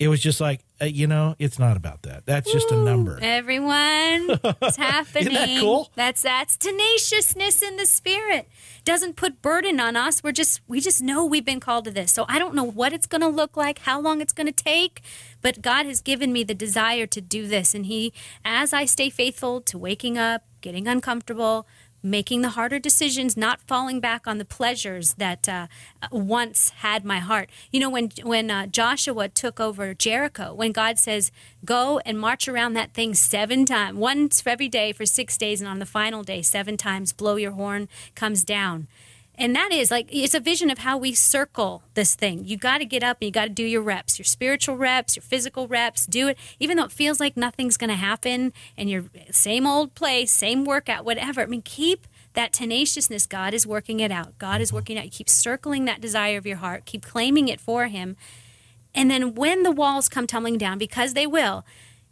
it 0.00 0.08
was 0.08 0.20
just 0.20 0.40
like 0.40 0.60
uh, 0.80 0.84
you 0.84 1.06
know, 1.06 1.34
it's 1.38 1.58
not 1.58 1.76
about 1.76 2.02
that. 2.02 2.26
That's 2.26 2.52
just 2.52 2.70
a 2.70 2.76
number. 2.76 3.18
Everyone, 3.22 3.72
it's 4.62 4.76
happening. 4.76 5.32
Isn't 5.32 5.34
that 5.34 5.60
cool? 5.60 5.90
That's 5.94 6.22
that's 6.22 6.56
tenaciousness 6.56 7.62
in 7.62 7.76
the 7.76 7.86
spirit. 7.86 8.48
Doesn't 8.84 9.16
put 9.16 9.40
burden 9.40 9.80
on 9.80 9.96
us. 9.96 10.22
We're 10.22 10.32
just 10.32 10.60
we 10.68 10.80
just 10.80 11.02
know 11.02 11.24
we've 11.24 11.44
been 11.44 11.60
called 11.60 11.86
to 11.86 11.90
this. 11.90 12.12
So 12.12 12.26
I 12.28 12.38
don't 12.38 12.54
know 12.54 12.64
what 12.64 12.92
it's 12.92 13.06
going 13.06 13.22
to 13.22 13.28
look 13.28 13.56
like, 13.56 13.80
how 13.80 14.00
long 14.00 14.20
it's 14.20 14.32
going 14.32 14.46
to 14.46 14.52
take, 14.52 15.00
but 15.40 15.62
God 15.62 15.86
has 15.86 16.00
given 16.00 16.32
me 16.32 16.44
the 16.44 16.54
desire 16.54 17.06
to 17.06 17.20
do 17.20 17.46
this 17.46 17.74
and 17.74 17.86
he 17.86 18.12
as 18.44 18.72
I 18.72 18.84
stay 18.84 19.08
faithful 19.08 19.60
to 19.62 19.78
waking 19.78 20.18
up, 20.18 20.42
getting 20.60 20.86
uncomfortable, 20.86 21.66
making 22.10 22.42
the 22.42 22.50
harder 22.50 22.78
decisions, 22.78 23.36
not 23.36 23.60
falling 23.60 24.00
back 24.00 24.26
on 24.26 24.38
the 24.38 24.44
pleasures 24.44 25.14
that 25.14 25.48
uh, 25.48 25.66
once 26.10 26.70
had 26.70 27.04
my 27.04 27.18
heart. 27.18 27.50
You 27.70 27.80
know, 27.80 27.90
when 27.90 28.10
when 28.22 28.50
uh, 28.50 28.66
Joshua 28.66 29.28
took 29.28 29.60
over 29.60 29.94
Jericho, 29.94 30.54
when 30.54 30.72
God 30.72 30.98
says, 30.98 31.32
"Go 31.64 32.00
and 32.06 32.18
march 32.18 32.48
around 32.48 32.74
that 32.74 32.92
thing 32.92 33.14
seven 33.14 33.66
times, 33.66 33.98
once 33.98 34.42
every 34.46 34.68
day 34.68 34.92
for 34.92 35.04
six 35.04 35.36
days, 35.36 35.60
and 35.60 35.68
on 35.68 35.78
the 35.78 35.86
final 35.86 36.22
day, 36.22 36.42
seven 36.42 36.76
times, 36.76 37.12
blow 37.12 37.36
your 37.36 37.52
horn 37.52 37.88
comes 38.14 38.44
down." 38.44 38.86
And 39.38 39.54
that 39.54 39.70
is 39.70 39.90
like 39.90 40.08
it's 40.10 40.34
a 40.34 40.40
vision 40.40 40.70
of 40.70 40.78
how 40.78 40.96
we 40.96 41.14
circle 41.14 41.82
this 41.94 42.14
thing. 42.14 42.44
You 42.46 42.56
got 42.56 42.78
to 42.78 42.84
get 42.84 43.02
up 43.02 43.18
and 43.20 43.26
you 43.26 43.32
got 43.32 43.44
to 43.44 43.50
do 43.50 43.64
your 43.64 43.82
reps, 43.82 44.18
your 44.18 44.24
spiritual 44.24 44.76
reps, 44.76 45.16
your 45.16 45.22
physical 45.22 45.68
reps. 45.68 46.06
Do 46.06 46.28
it, 46.28 46.38
even 46.58 46.76
though 46.76 46.84
it 46.84 46.92
feels 46.92 47.20
like 47.20 47.36
nothing's 47.36 47.76
going 47.76 47.90
to 47.90 47.96
happen, 47.96 48.52
and 48.76 48.88
you're 48.88 49.04
same 49.30 49.66
old 49.66 49.94
place, 49.94 50.30
same 50.30 50.64
workout, 50.64 51.04
whatever. 51.04 51.42
I 51.42 51.46
mean, 51.46 51.62
keep 51.62 52.06
that 52.32 52.52
tenaciousness. 52.52 53.26
God 53.26 53.52
is 53.52 53.66
working 53.66 54.00
it 54.00 54.10
out. 54.10 54.38
God 54.38 54.60
is 54.60 54.72
working 54.72 54.96
out. 54.96 55.04
You 55.04 55.10
keep 55.10 55.28
circling 55.28 55.84
that 55.84 56.00
desire 56.00 56.38
of 56.38 56.46
your 56.46 56.56
heart. 56.56 56.86
Keep 56.86 57.04
claiming 57.04 57.48
it 57.48 57.60
for 57.60 57.88
Him. 57.88 58.16
And 58.94 59.10
then 59.10 59.34
when 59.34 59.62
the 59.62 59.70
walls 59.70 60.08
come 60.08 60.26
tumbling 60.26 60.56
down, 60.56 60.78
because 60.78 61.12
they 61.12 61.26
will, 61.26 61.66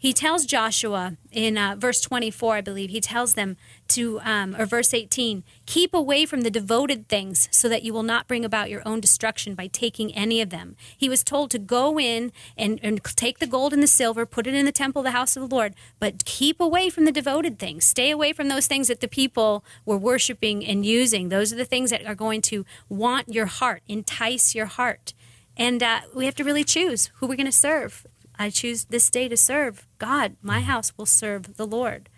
he 0.05 0.13
tells 0.13 0.45
Joshua 0.45 1.17
in 1.33 1.57
uh, 1.57 1.77
verse 1.79 2.03
24, 2.03 2.57
I 2.57 2.61
believe, 2.61 2.91
he 2.91 3.01
tells 3.01 3.33
them 3.33 3.57
to, 3.89 4.21
um, 4.21 4.55
or 4.55 4.67
verse 4.67 4.93
18, 4.93 5.43
keep 5.65 5.95
away 5.95 6.27
from 6.27 6.43
the 6.43 6.51
devoted 6.51 7.09
things 7.09 7.49
so 7.51 7.71
that 7.71 7.85
you 7.85 7.95
will 7.95 8.03
not 8.03 8.29
bring 8.29 8.45
about 8.45 8.69
your 8.69 8.87
own 8.87 9.01
destruction 9.01 9.55
by 9.55 9.67
taking 9.67 10.15
any 10.15 10.43
of 10.43 10.51
them. 10.51 10.77
He 10.95 11.09
was 11.09 11.25
told 11.25 11.51
to 11.53 11.59
go 11.59 11.99
in 11.99 12.33
and, 12.55 12.79
and 12.83 13.03
take 13.03 13.39
the 13.39 13.47
gold 13.47 13.73
and 13.73 13.83
the 13.83 13.87
silver, 13.87 14.27
put 14.27 14.47
it 14.47 14.53
in 14.53 14.67
the 14.67 14.73
temple 14.73 15.01
of 15.01 15.05
the 15.05 15.13
house 15.13 15.39
of 15.39 15.49
the 15.49 15.57
Lord, 15.57 15.75
but 15.99 16.27
keep 16.27 16.61
away 16.61 16.91
from 16.91 17.07
the 17.07 17.11
devoted 17.11 17.59
things. 17.59 17.87
Stay 17.87 18.11
away 18.11 18.35
from 18.35 18.49
those 18.49 18.67
things 18.67 18.89
that 18.89 19.01
the 19.01 19.09
people 19.09 19.65
were 19.87 19.97
worshiping 19.97 20.67
and 20.67 20.85
using. 20.85 21.31
Those 21.31 21.51
are 21.51 21.57
the 21.57 21.65
things 21.65 21.89
that 21.89 22.05
are 22.05 22.15
going 22.15 22.43
to 22.43 22.67
want 22.91 23.33
your 23.33 23.47
heart, 23.47 23.83
entice 23.89 24.55
your 24.55 24.67
heart. 24.67 25.15
And 25.57 25.83
uh, 25.83 26.01
we 26.15 26.27
have 26.27 26.35
to 26.35 26.45
really 26.45 26.65
choose 26.65 27.11
who 27.15 27.27
we're 27.27 27.37
going 27.37 27.47
to 27.47 27.53
serve. 27.53 28.05
I 28.39 28.51
choose 28.51 28.85
this 28.85 29.11
day 29.11 29.29
to 29.29 29.37
serve 29.37 29.87
God. 29.99 30.37
My 30.43 30.61
house 30.61 30.93
will 30.97 31.07
serve 31.07 31.57
the 31.57 31.67
Lord. 31.67 32.09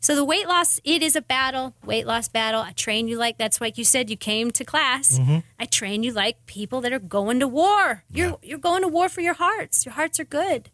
So 0.00 0.16
the 0.16 0.24
weight 0.24 0.48
loss, 0.48 0.80
it 0.82 1.00
is 1.00 1.14
a 1.14 1.22
battle, 1.22 1.74
weight 1.84 2.08
loss 2.08 2.28
battle. 2.28 2.60
I 2.60 2.72
train 2.72 3.06
you 3.06 3.16
like 3.16 3.38
that's 3.38 3.60
like 3.60 3.78
you 3.78 3.84
said. 3.84 4.10
You 4.10 4.16
came 4.16 4.50
to 4.50 4.64
class. 4.64 5.18
Mm-hmm. 5.18 5.38
I 5.60 5.64
train 5.64 6.02
you 6.02 6.12
like 6.12 6.44
people 6.46 6.80
that 6.80 6.92
are 6.92 6.98
going 6.98 7.38
to 7.38 7.46
war. 7.46 8.02
You're 8.10 8.36
you're 8.42 8.58
going 8.58 8.82
to 8.82 8.88
war 8.88 9.08
for 9.08 9.20
your 9.20 9.34
hearts. 9.34 9.86
Your 9.86 9.94
hearts 9.94 10.18
are 10.18 10.24
good. 10.24 10.70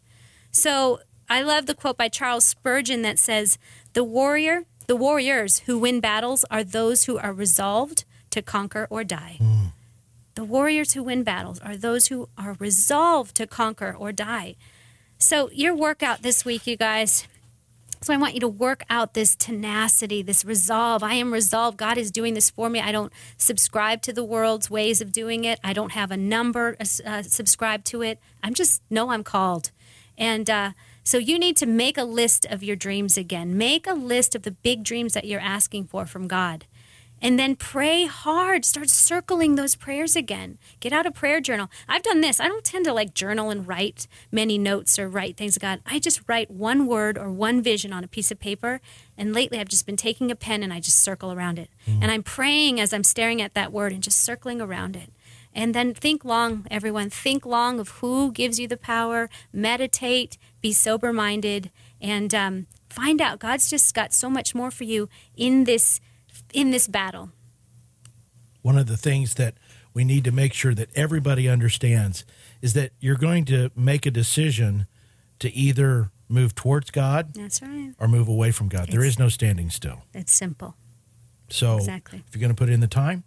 So 0.51 1.01
I 1.29 1.43
love 1.43 1.67
the 1.67 1.75
quote 1.75 1.95
by 1.95 2.09
Charles 2.09 2.43
Spurgeon 2.43 3.03
that 3.03 3.19
says, 3.19 3.59
"The 3.93 4.03
warrior, 4.03 4.65
the 4.87 4.95
warriors 4.95 5.59
who 5.59 5.77
win 5.77 5.99
battles 5.99 6.43
are 6.49 6.63
those 6.63 7.03
who 7.03 7.19
are 7.19 7.31
resolved 7.31 8.05
to 8.31 8.41
conquer 8.41 8.87
or 8.89 9.03
die." 9.03 9.37
Mm. 9.39 9.73
The 10.33 10.43
warriors 10.43 10.93
who 10.93 11.03
win 11.03 11.21
battles 11.21 11.59
are 11.59 11.77
those 11.77 12.07
who 12.07 12.29
are 12.35 12.55
resolved 12.57 13.35
to 13.35 13.45
conquer 13.45 13.95
or 13.95 14.11
die. 14.11 14.55
So, 15.21 15.49
your 15.51 15.75
workout 15.75 16.21
this 16.21 16.45
week, 16.45 16.65
you 16.65 16.77
guys. 16.77 17.27
So, 17.99 18.13
I 18.13 18.17
want 18.17 18.35
you 18.35 18.39
to 18.39 18.47
work 18.47 18.83
out 18.89 19.15
this 19.15 19.35
tenacity, 19.35 20.21
this 20.21 20.45
resolve. 20.45 21.03
I 21.03 21.15
am 21.15 21.33
resolved. 21.33 21.77
God 21.77 21.97
is 21.97 22.09
doing 22.09 22.35
this 22.35 22.49
for 22.49 22.69
me. 22.69 22.79
I 22.79 22.93
don't 22.93 23.11
subscribe 23.35 24.01
to 24.03 24.13
the 24.13 24.23
world's 24.23 24.71
ways 24.71 25.01
of 25.01 25.11
doing 25.11 25.43
it. 25.43 25.59
I 25.61 25.73
don't 25.73 25.91
have 25.91 26.09
a 26.09 26.15
number 26.15 26.77
uh, 26.79 27.21
subscribed 27.21 27.85
to 27.87 28.01
it. 28.01 28.19
I'm 28.41 28.53
just 28.53 28.81
know 28.89 29.11
I'm 29.11 29.25
called. 29.25 29.71
And 30.17 30.49
uh, 30.49 30.71
so, 31.03 31.17
you 31.17 31.37
need 31.37 31.57
to 31.57 31.65
make 31.65 31.97
a 31.97 32.05
list 32.05 32.45
of 32.45 32.63
your 32.63 32.77
dreams 32.77 33.17
again. 33.17 33.57
Make 33.57 33.87
a 33.87 33.93
list 33.93 34.35
of 34.35 34.43
the 34.43 34.51
big 34.51 34.85
dreams 34.85 35.11
that 35.15 35.25
you're 35.25 35.41
asking 35.41 35.87
for 35.87 36.05
from 36.05 36.29
God 36.29 36.65
and 37.21 37.37
then 37.37 37.55
pray 37.55 38.05
hard. 38.05 38.65
Start 38.65 38.89
circling 38.89 39.55
those 39.55 39.75
prayers 39.75 40.15
again. 40.15 40.57
Get 40.79 40.93
out 40.93 41.05
a 41.05 41.11
prayer 41.11 41.41
journal. 41.41 41.69
I've 41.87 42.03
done 42.03 42.21
this. 42.21 42.39
I 42.39 42.47
don't 42.47 42.63
tend 42.63 42.85
to 42.85 42.93
like 42.93 43.13
journal 43.13 43.49
and 43.49 43.67
write 43.67 44.07
many 44.31 44.57
notes 44.57 44.97
or 44.97 45.09
write 45.09 45.37
things 45.37 45.55
to 45.55 45.59
god. 45.59 45.81
I 45.85 45.99
just 45.99 46.21
write 46.27 46.49
one 46.51 46.87
word 46.87 47.17
or 47.17 47.31
one 47.31 47.61
vision 47.61 47.93
on 47.93 48.03
a 48.03 48.07
piece 48.07 48.31
of 48.31 48.39
paper 48.39 48.81
and 49.17 49.33
lately 49.33 49.59
i've 49.59 49.67
just 49.67 49.85
been 49.85 49.97
taking 49.97 50.31
a 50.31 50.35
pen 50.35 50.63
and 50.63 50.71
i 50.71 50.79
just 50.79 51.01
circle 51.01 51.31
around 51.31 51.59
it. 51.59 51.69
And 51.87 52.11
i'm 52.11 52.23
praying 52.23 52.79
as 52.79 52.93
i'm 52.93 53.03
staring 53.03 53.41
at 53.41 53.53
that 53.53 53.71
word 53.71 53.91
and 53.91 54.03
just 54.03 54.23
circling 54.23 54.61
around 54.61 54.95
it. 54.95 55.11
And 55.53 55.73
then 55.73 55.93
think 55.93 56.23
long 56.23 56.67
everyone. 56.69 57.09
Think 57.09 57.45
long 57.45 57.79
of 57.79 57.89
who 57.89 58.31
gives 58.31 58.59
you 58.59 58.67
the 58.67 58.77
power. 58.77 59.29
Meditate. 59.51 60.37
Be 60.61 60.71
sober 60.71 61.11
minded 61.11 61.71
and 62.01 62.33
um, 62.35 62.67
find 62.89 63.21
out 63.21 63.39
god's 63.39 63.69
just 63.69 63.93
got 63.93 64.13
so 64.13 64.29
much 64.29 64.55
more 64.55 64.71
for 64.71 64.83
you 64.83 65.09
in 65.35 65.63
this 65.65 65.99
in 66.53 66.71
this 66.71 66.87
battle. 66.87 67.31
one 68.61 68.77
of 68.77 68.87
the 68.87 68.97
things 68.97 69.35
that 69.35 69.55
we 69.93 70.03
need 70.03 70.23
to 70.25 70.31
make 70.31 70.53
sure 70.53 70.73
that 70.75 70.89
everybody 70.95 71.47
understands 71.47 72.25
is 72.61 72.73
that 72.73 72.91
you're 72.99 73.15
going 73.15 73.45
to 73.45 73.71
make 73.75 74.05
a 74.05 74.11
decision 74.11 74.85
to 75.39 75.51
either 75.53 76.11
move 76.27 76.53
towards 76.53 76.91
God 76.91 77.33
That's 77.33 77.61
right. 77.61 77.93
or 77.97 78.07
move 78.07 78.27
away 78.27 78.51
from 78.51 78.67
God. 78.67 78.89
there 78.89 78.99
It's- 78.99 79.13
is 79.13 79.19
no 79.19 79.29
standing 79.29 79.69
still. 79.69 80.03
It's 80.13 80.33
simple. 80.33 80.75
So 81.49 81.77
Exactly. 81.77 82.21
if 82.27 82.35
you're 82.35 82.41
going 82.41 82.53
to 82.53 82.55
put 82.55 82.69
in 82.69 82.81
the 82.81 82.87
time, 82.87 83.23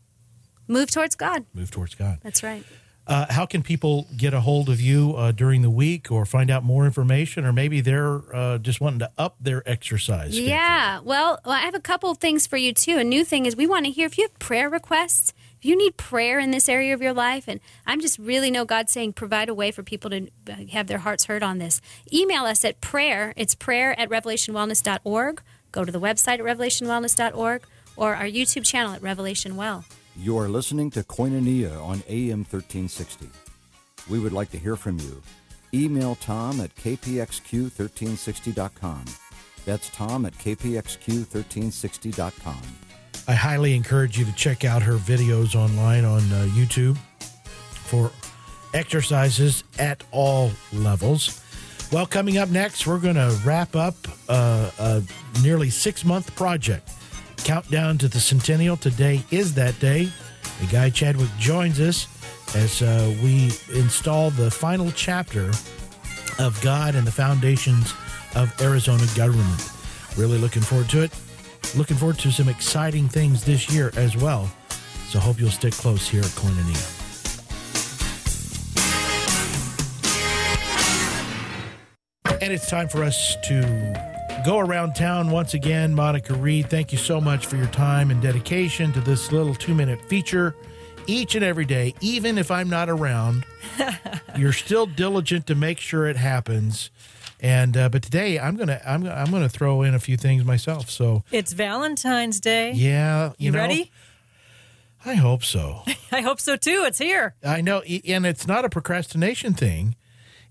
Move 0.68 0.90
towards 0.90 1.16
God. 1.16 1.44
move 1.52 1.70
towards 1.70 1.94
God. 1.96 2.18
That's 2.22 2.42
right. 2.42 2.64
Uh, 3.04 3.26
how 3.30 3.44
can 3.44 3.62
people 3.62 4.06
get 4.16 4.32
a 4.32 4.40
hold 4.40 4.68
of 4.68 4.80
you 4.80 5.14
uh, 5.16 5.32
during 5.32 5.62
the 5.62 5.70
week 5.70 6.10
or 6.12 6.24
find 6.24 6.50
out 6.50 6.62
more 6.62 6.86
information? 6.86 7.44
Or 7.44 7.52
maybe 7.52 7.80
they're 7.80 8.22
uh, 8.34 8.58
just 8.58 8.80
wanting 8.80 9.00
to 9.00 9.10
up 9.18 9.36
their 9.40 9.68
exercise. 9.68 10.32
schedule? 10.32 10.48
Yeah. 10.48 11.00
Well, 11.00 11.40
I 11.44 11.60
have 11.60 11.74
a 11.74 11.80
couple 11.80 12.10
of 12.10 12.18
things 12.18 12.46
for 12.46 12.56
you 12.56 12.72
too. 12.72 12.98
A 12.98 13.04
new 13.04 13.24
thing 13.24 13.46
is 13.46 13.56
we 13.56 13.66
want 13.66 13.86
to 13.86 13.90
hear 13.90 14.06
if 14.06 14.18
you 14.18 14.24
have 14.24 14.38
prayer 14.38 14.70
requests, 14.70 15.32
if 15.58 15.64
you 15.64 15.76
need 15.76 15.96
prayer 15.96 16.38
in 16.38 16.52
this 16.52 16.68
area 16.68 16.94
of 16.94 17.02
your 17.02 17.12
life, 17.12 17.48
and 17.48 17.58
I'm 17.86 18.00
just 18.00 18.18
really 18.20 18.50
know 18.52 18.64
God 18.64 18.88
saying 18.88 19.14
provide 19.14 19.48
a 19.48 19.54
way 19.54 19.72
for 19.72 19.82
people 19.82 20.10
to 20.10 20.28
uh, 20.48 20.54
have 20.70 20.86
their 20.86 20.98
hearts 20.98 21.24
heard 21.24 21.42
on 21.42 21.58
this. 21.58 21.80
Email 22.12 22.44
us 22.44 22.64
at 22.64 22.80
prayer. 22.80 23.32
It's 23.36 23.56
prayer 23.56 23.98
at 23.98 24.08
revelationwellness.org. 24.10 25.42
Go 25.72 25.84
to 25.84 25.90
the 25.90 26.00
website 26.00 26.34
at 26.34 26.40
revelationwellness.org 26.40 27.62
or 27.96 28.14
our 28.14 28.26
YouTube 28.26 28.64
channel 28.64 28.94
at 28.94 29.02
Revelation 29.02 29.56
Well. 29.56 29.84
You 30.14 30.36
are 30.38 30.48
listening 30.48 30.90
to 30.90 31.02
Koinonia 31.02 31.82
on 31.82 32.02
AM 32.06 32.40
1360. 32.40 33.30
We 34.10 34.18
would 34.18 34.34
like 34.34 34.50
to 34.50 34.58
hear 34.58 34.76
from 34.76 34.98
you. 34.98 35.22
Email 35.72 36.16
Tom 36.16 36.60
at 36.60 36.76
kpxq1360.com. 36.76 39.04
That's 39.64 39.88
Tom 39.88 40.26
at 40.26 40.34
kpxq1360.com. 40.34 42.60
I 43.26 43.34
highly 43.34 43.74
encourage 43.74 44.18
you 44.18 44.26
to 44.26 44.32
check 44.32 44.66
out 44.66 44.82
her 44.82 44.96
videos 44.96 45.54
online 45.54 46.04
on 46.04 46.20
uh, 46.20 46.46
YouTube 46.50 46.98
for 47.72 48.10
exercises 48.74 49.64
at 49.78 50.04
all 50.10 50.50
levels. 50.74 51.42
Well, 51.90 52.04
coming 52.06 52.36
up 52.36 52.50
next, 52.50 52.86
we're 52.86 52.98
going 52.98 53.14
to 53.14 53.34
wrap 53.44 53.74
up 53.76 53.94
uh, 54.28 54.70
a 54.78 55.02
nearly 55.42 55.70
six 55.70 56.04
month 56.04 56.36
project. 56.36 56.90
Countdown 57.44 57.98
to 57.98 58.08
the 58.08 58.20
centennial. 58.20 58.76
Today 58.76 59.22
is 59.30 59.54
that 59.54 59.78
day. 59.80 60.08
The 60.60 60.66
guy 60.66 60.90
Chadwick 60.90 61.28
joins 61.38 61.80
us 61.80 62.06
as 62.54 62.82
uh, 62.82 63.14
we 63.22 63.50
install 63.74 64.30
the 64.30 64.50
final 64.50 64.90
chapter 64.92 65.50
of 66.38 66.58
God 66.62 66.94
and 66.94 67.06
the 67.06 67.12
foundations 67.12 67.94
of 68.36 68.52
Arizona 68.60 69.04
government. 69.16 69.70
Really 70.16 70.38
looking 70.38 70.62
forward 70.62 70.88
to 70.90 71.02
it. 71.02 71.10
Looking 71.76 71.96
forward 71.96 72.18
to 72.20 72.30
some 72.30 72.48
exciting 72.48 73.08
things 73.08 73.44
this 73.44 73.70
year 73.70 73.90
as 73.96 74.16
well. 74.16 74.50
So 75.08 75.18
hope 75.18 75.40
you'll 75.40 75.50
stick 75.50 75.72
close 75.72 76.08
here 76.08 76.20
at 76.20 76.26
Koinonia. 76.26 76.98
And 82.40 82.52
it's 82.52 82.68
time 82.68 82.88
for 82.88 83.02
us 83.02 83.36
to 83.44 84.11
go 84.44 84.58
around 84.58 84.94
town 84.94 85.30
once 85.30 85.54
again. 85.54 85.94
Monica 85.94 86.34
Reed, 86.34 86.68
thank 86.68 86.92
you 86.92 86.98
so 86.98 87.20
much 87.20 87.46
for 87.46 87.56
your 87.56 87.66
time 87.66 88.10
and 88.10 88.20
dedication 88.20 88.92
to 88.92 89.00
this 89.00 89.30
little 89.32 89.54
two 89.54 89.74
minute 89.74 90.00
feature 90.08 90.54
each 91.06 91.34
and 91.34 91.44
every 91.44 91.64
day, 91.64 91.94
even 92.00 92.38
if 92.38 92.50
I'm 92.50 92.68
not 92.68 92.88
around. 92.88 93.44
you're 94.36 94.52
still 94.52 94.86
diligent 94.86 95.46
to 95.48 95.54
make 95.54 95.78
sure 95.78 96.06
it 96.06 96.16
happens. 96.16 96.90
And 97.40 97.76
uh, 97.76 97.88
but 97.88 98.02
today 98.02 98.38
I'm 98.38 98.56
gonna 98.56 98.80
I'm 98.86 99.02
gonna 99.02 99.14
I'm 99.14 99.30
gonna 99.30 99.48
throw 99.48 99.82
in 99.82 99.94
a 99.94 99.98
few 100.00 100.16
things 100.16 100.44
myself. 100.44 100.90
So 100.90 101.24
It's 101.32 101.52
Valentine's 101.52 102.40
Day. 102.40 102.72
yeah, 102.72 103.28
you, 103.38 103.46
You 103.46 103.50
know, 103.52 103.58
ready? 103.58 103.90
I 105.04 105.14
hope 105.14 105.42
so. 105.42 105.82
I 106.12 106.20
hope 106.20 106.40
so 106.40 106.56
too. 106.56 106.84
It's 106.86 106.98
here. 106.98 107.34
I 107.44 107.60
know, 107.60 107.80
and 107.80 108.24
it's 108.26 108.46
not 108.46 108.64
a 108.64 108.68
procrastination 108.68 109.54
thing. 109.54 109.96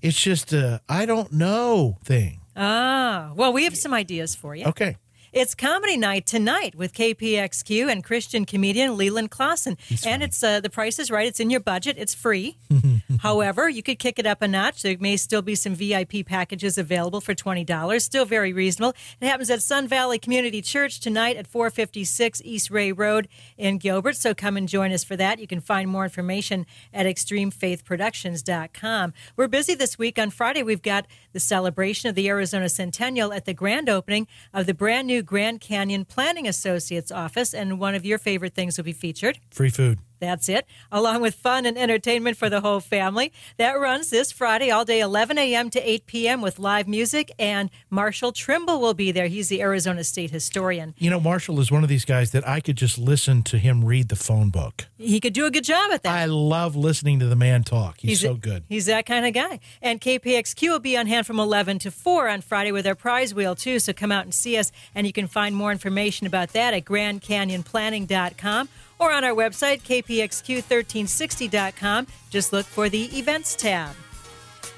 It's 0.02 0.22
just 0.22 0.52
a 0.52 0.82
I 0.90 1.06
don't 1.06 1.32
know 1.32 1.98
thing. 2.04 2.41
Ah, 2.64 3.32
well, 3.36 3.52
we 3.52 3.64
have 3.64 3.76
some 3.76 3.92
ideas 3.92 4.36
for 4.36 4.56
you. 4.56 4.66
Okay. 4.66 4.96
It's 5.34 5.56
comedy 5.56 5.96
night 5.96 6.26
tonight 6.26 6.76
with 6.76 6.94
KPXQ 6.94 7.90
and 7.90 8.04
Christian 8.04 8.44
comedian 8.44 8.98
Leland 8.98 9.32
Klassen. 9.32 9.78
And 10.06 10.22
it's 10.22 10.44
uh, 10.44 10.60
the 10.60 10.70
price 10.70 11.00
is 11.00 11.10
right. 11.10 11.26
It's 11.26 11.40
in 11.40 11.50
your 11.50 11.62
budget. 11.62 11.96
It's 11.98 12.14
free. 12.14 12.58
However, 13.20 13.70
you 13.70 13.82
could 13.82 13.98
kick 13.98 14.20
it 14.20 14.26
up 14.26 14.42
a 14.42 14.48
notch. 14.50 14.82
There 14.82 14.98
may 15.00 15.16
still 15.16 15.42
be 15.42 15.56
some 15.56 15.74
VIP 15.74 16.26
packages 16.26 16.78
available 16.78 17.22
for 17.22 17.34
$20. 17.34 18.02
Still 18.02 18.26
very 18.26 18.52
reasonable. 18.52 18.94
It 19.22 19.28
happens 19.28 19.50
at 19.50 19.62
Sun 19.62 19.88
Valley 19.88 20.20
Community 20.20 20.62
Church 20.62 21.00
tonight 21.00 21.38
at 21.38 21.48
456 21.48 22.42
East 22.44 22.70
Ray 22.70 22.92
Road 22.92 23.30
in 23.58 23.78
Gilbert. 23.78 24.18
So 24.18 24.34
come 24.34 24.58
and 24.58 24.68
join 24.68 24.92
us 24.92 25.06
for 25.06 25.16
that. 25.16 25.40
You 25.40 25.48
can 25.48 25.62
find 25.62 25.90
more 25.90 26.04
information 26.04 26.66
at 26.94 27.06
extremefaithproductions.com. 27.06 29.14
We're 29.38 29.48
busy 29.48 29.76
this 29.76 29.98
week. 29.98 30.20
On 30.20 30.30
Friday, 30.30 30.62
we've 30.62 30.82
got 30.82 31.06
the 31.32 31.40
celebration 31.40 32.10
of 32.10 32.16
the 32.16 32.28
Arizona 32.28 32.68
Centennial 32.68 33.32
at 33.32 33.46
the 33.46 33.54
grand 33.54 33.88
opening 33.88 34.28
of 34.54 34.66
the 34.66 34.74
brand 34.74 35.08
new 35.08 35.21
Grand 35.24 35.62
Canyon 35.62 36.06
Planning 36.06 36.48
Associates 36.48 37.12
office. 37.12 37.54
And 37.54 37.80
one 37.80 37.96
of 37.96 38.06
your 38.06 38.18
favorite 38.18 38.54
things 38.54 38.78
will 38.78 38.86
be 38.86 38.94
featured. 38.94 39.40
Free 39.52 39.70
food. 39.70 40.00
That's 40.22 40.48
it, 40.48 40.68
along 40.92 41.22
with 41.22 41.34
fun 41.34 41.66
and 41.66 41.78
entertainment 41.78 42.38
for 42.38 42.48
the 42.48 42.62
whole 42.62 42.80
family. 42.80 43.34
That 43.58 43.74
runs 43.80 44.12
this 44.12 44.32
Friday 44.32 44.70
all 44.70 44.86
day, 44.86 45.00
11 45.00 45.40
a.m. 45.40 45.72
to 45.72 45.90
8 45.90 46.06
p.m. 46.06 46.42
with 46.42 46.60
live 46.60 46.88
music. 46.88 47.32
And 47.40 47.72
Marshall 47.90 48.32
Trimble 48.32 48.80
will 48.80 48.94
be 48.94 49.12
there. 49.12 49.28
He's 49.28 49.50
the 49.50 49.62
Arizona 49.62 50.04
State 50.04 50.30
historian. 50.30 50.94
You 51.00 51.10
know, 51.10 51.20
Marshall 51.20 51.60
is 51.60 51.72
one 51.72 51.82
of 51.82 51.90
these 51.90 52.06
guys 52.06 52.32
that 52.32 52.48
I 52.48 52.60
could 52.60 52.78
just 52.78 53.00
listen 53.00 53.42
to 53.44 53.58
him 53.58 53.84
read 53.84 54.10
the 54.10 54.16
phone 54.16 54.50
book. 54.50 54.86
He 55.00 55.20
could 55.20 55.34
do 55.34 55.48
a 55.48 55.52
good 55.52 55.64
job 55.64 55.92
at 55.92 56.04
that. 56.04 56.14
I 56.14 56.26
love 56.26 56.76
listening 56.76 57.18
to 57.20 57.26
the 57.26 57.36
man 57.36 57.64
talk. 57.64 58.00
He's, 58.00 58.22
so 58.22 58.36
good. 58.36 58.64
He's 58.70 58.86
that 58.86 59.08
kind 59.08 59.26
of 59.26 59.34
guy. 59.34 59.60
And 59.82 60.00
KPXQ 60.00 60.70
will 60.70 60.80
be 60.80 60.96
on 60.96 61.08
hand 61.08 61.26
from 61.26 61.40
11 61.40 61.80
to 61.80 61.90
4 61.90 62.30
on 62.30 62.42
Friday 62.42 62.72
with 62.72 62.86
our 62.86 62.94
prize 62.94 63.34
wheel, 63.34 63.56
too. 63.56 63.80
So 63.80 63.92
come 63.92 64.12
out 64.12 64.26
and 64.26 64.34
see 64.36 64.56
us. 64.58 64.72
And 64.94 65.08
you 65.08 65.14
can 65.14 65.26
find 65.26 65.56
more 65.56 65.72
information 65.72 66.28
about 66.28 66.50
that 66.50 66.76
at 66.76 66.86
GrandCanyonPlanning.com 66.86 68.70
or 69.02 69.12
on 69.12 69.26
our 69.26 69.34
website, 69.34 69.82
KPXQ1360.com. 69.82 72.08
Just 72.30 72.54
look 72.54 72.68
for 72.68 72.88
the 72.88 73.06
events 73.18 73.56
tab. 73.56 73.96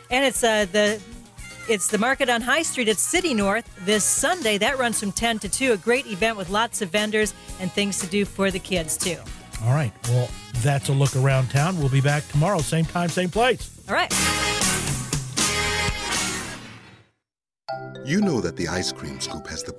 And 0.10 0.24
it's 0.26 0.44
uh, 0.44 0.66
the 0.72 1.00
it's 1.70 1.88
the 1.88 1.98
market 1.98 2.30
on 2.30 2.42
High 2.42 2.64
Street 2.64 2.90
at 2.90 2.98
City 2.98 3.34
North 3.34 3.74
this 3.86 4.04
Sunday. 4.04 4.58
That 4.58 4.78
runs 4.78 5.00
from 5.00 5.14
10 5.14 5.40
to 5.40 5.48
2. 5.50 5.72
A 5.74 5.78
great 5.78 6.06
event 6.08 6.38
with 6.38 6.50
lots 6.50 6.82
of 6.82 6.90
vendors 6.90 7.34
and 7.60 7.72
things 7.72 8.00
to 8.00 8.08
do 8.08 8.26
for 8.26 8.52
the 8.52 8.60
kids, 8.60 8.98
too. 8.98 9.16
All 9.64 9.74
right. 9.74 9.94
Well, 10.10 10.30
that's 10.58 10.90
a 10.90 10.94
look 10.94 11.16
around 11.16 11.52
town. 11.52 11.80
We'll 11.80 11.88
be 11.88 12.02
back 12.02 12.28
tomorrow, 12.28 12.60
same 12.60 12.84
time, 12.84 13.08
same 13.08 13.30
place. 13.30 13.80
All 13.88 13.96
right. 13.96 14.12
You 18.06 18.20
know 18.20 18.42
that 18.42 18.58
the 18.58 18.68
ice 18.68 18.92
cream 18.92 19.22
scoop 19.22 19.48
has 19.48 19.64
the 19.64 19.72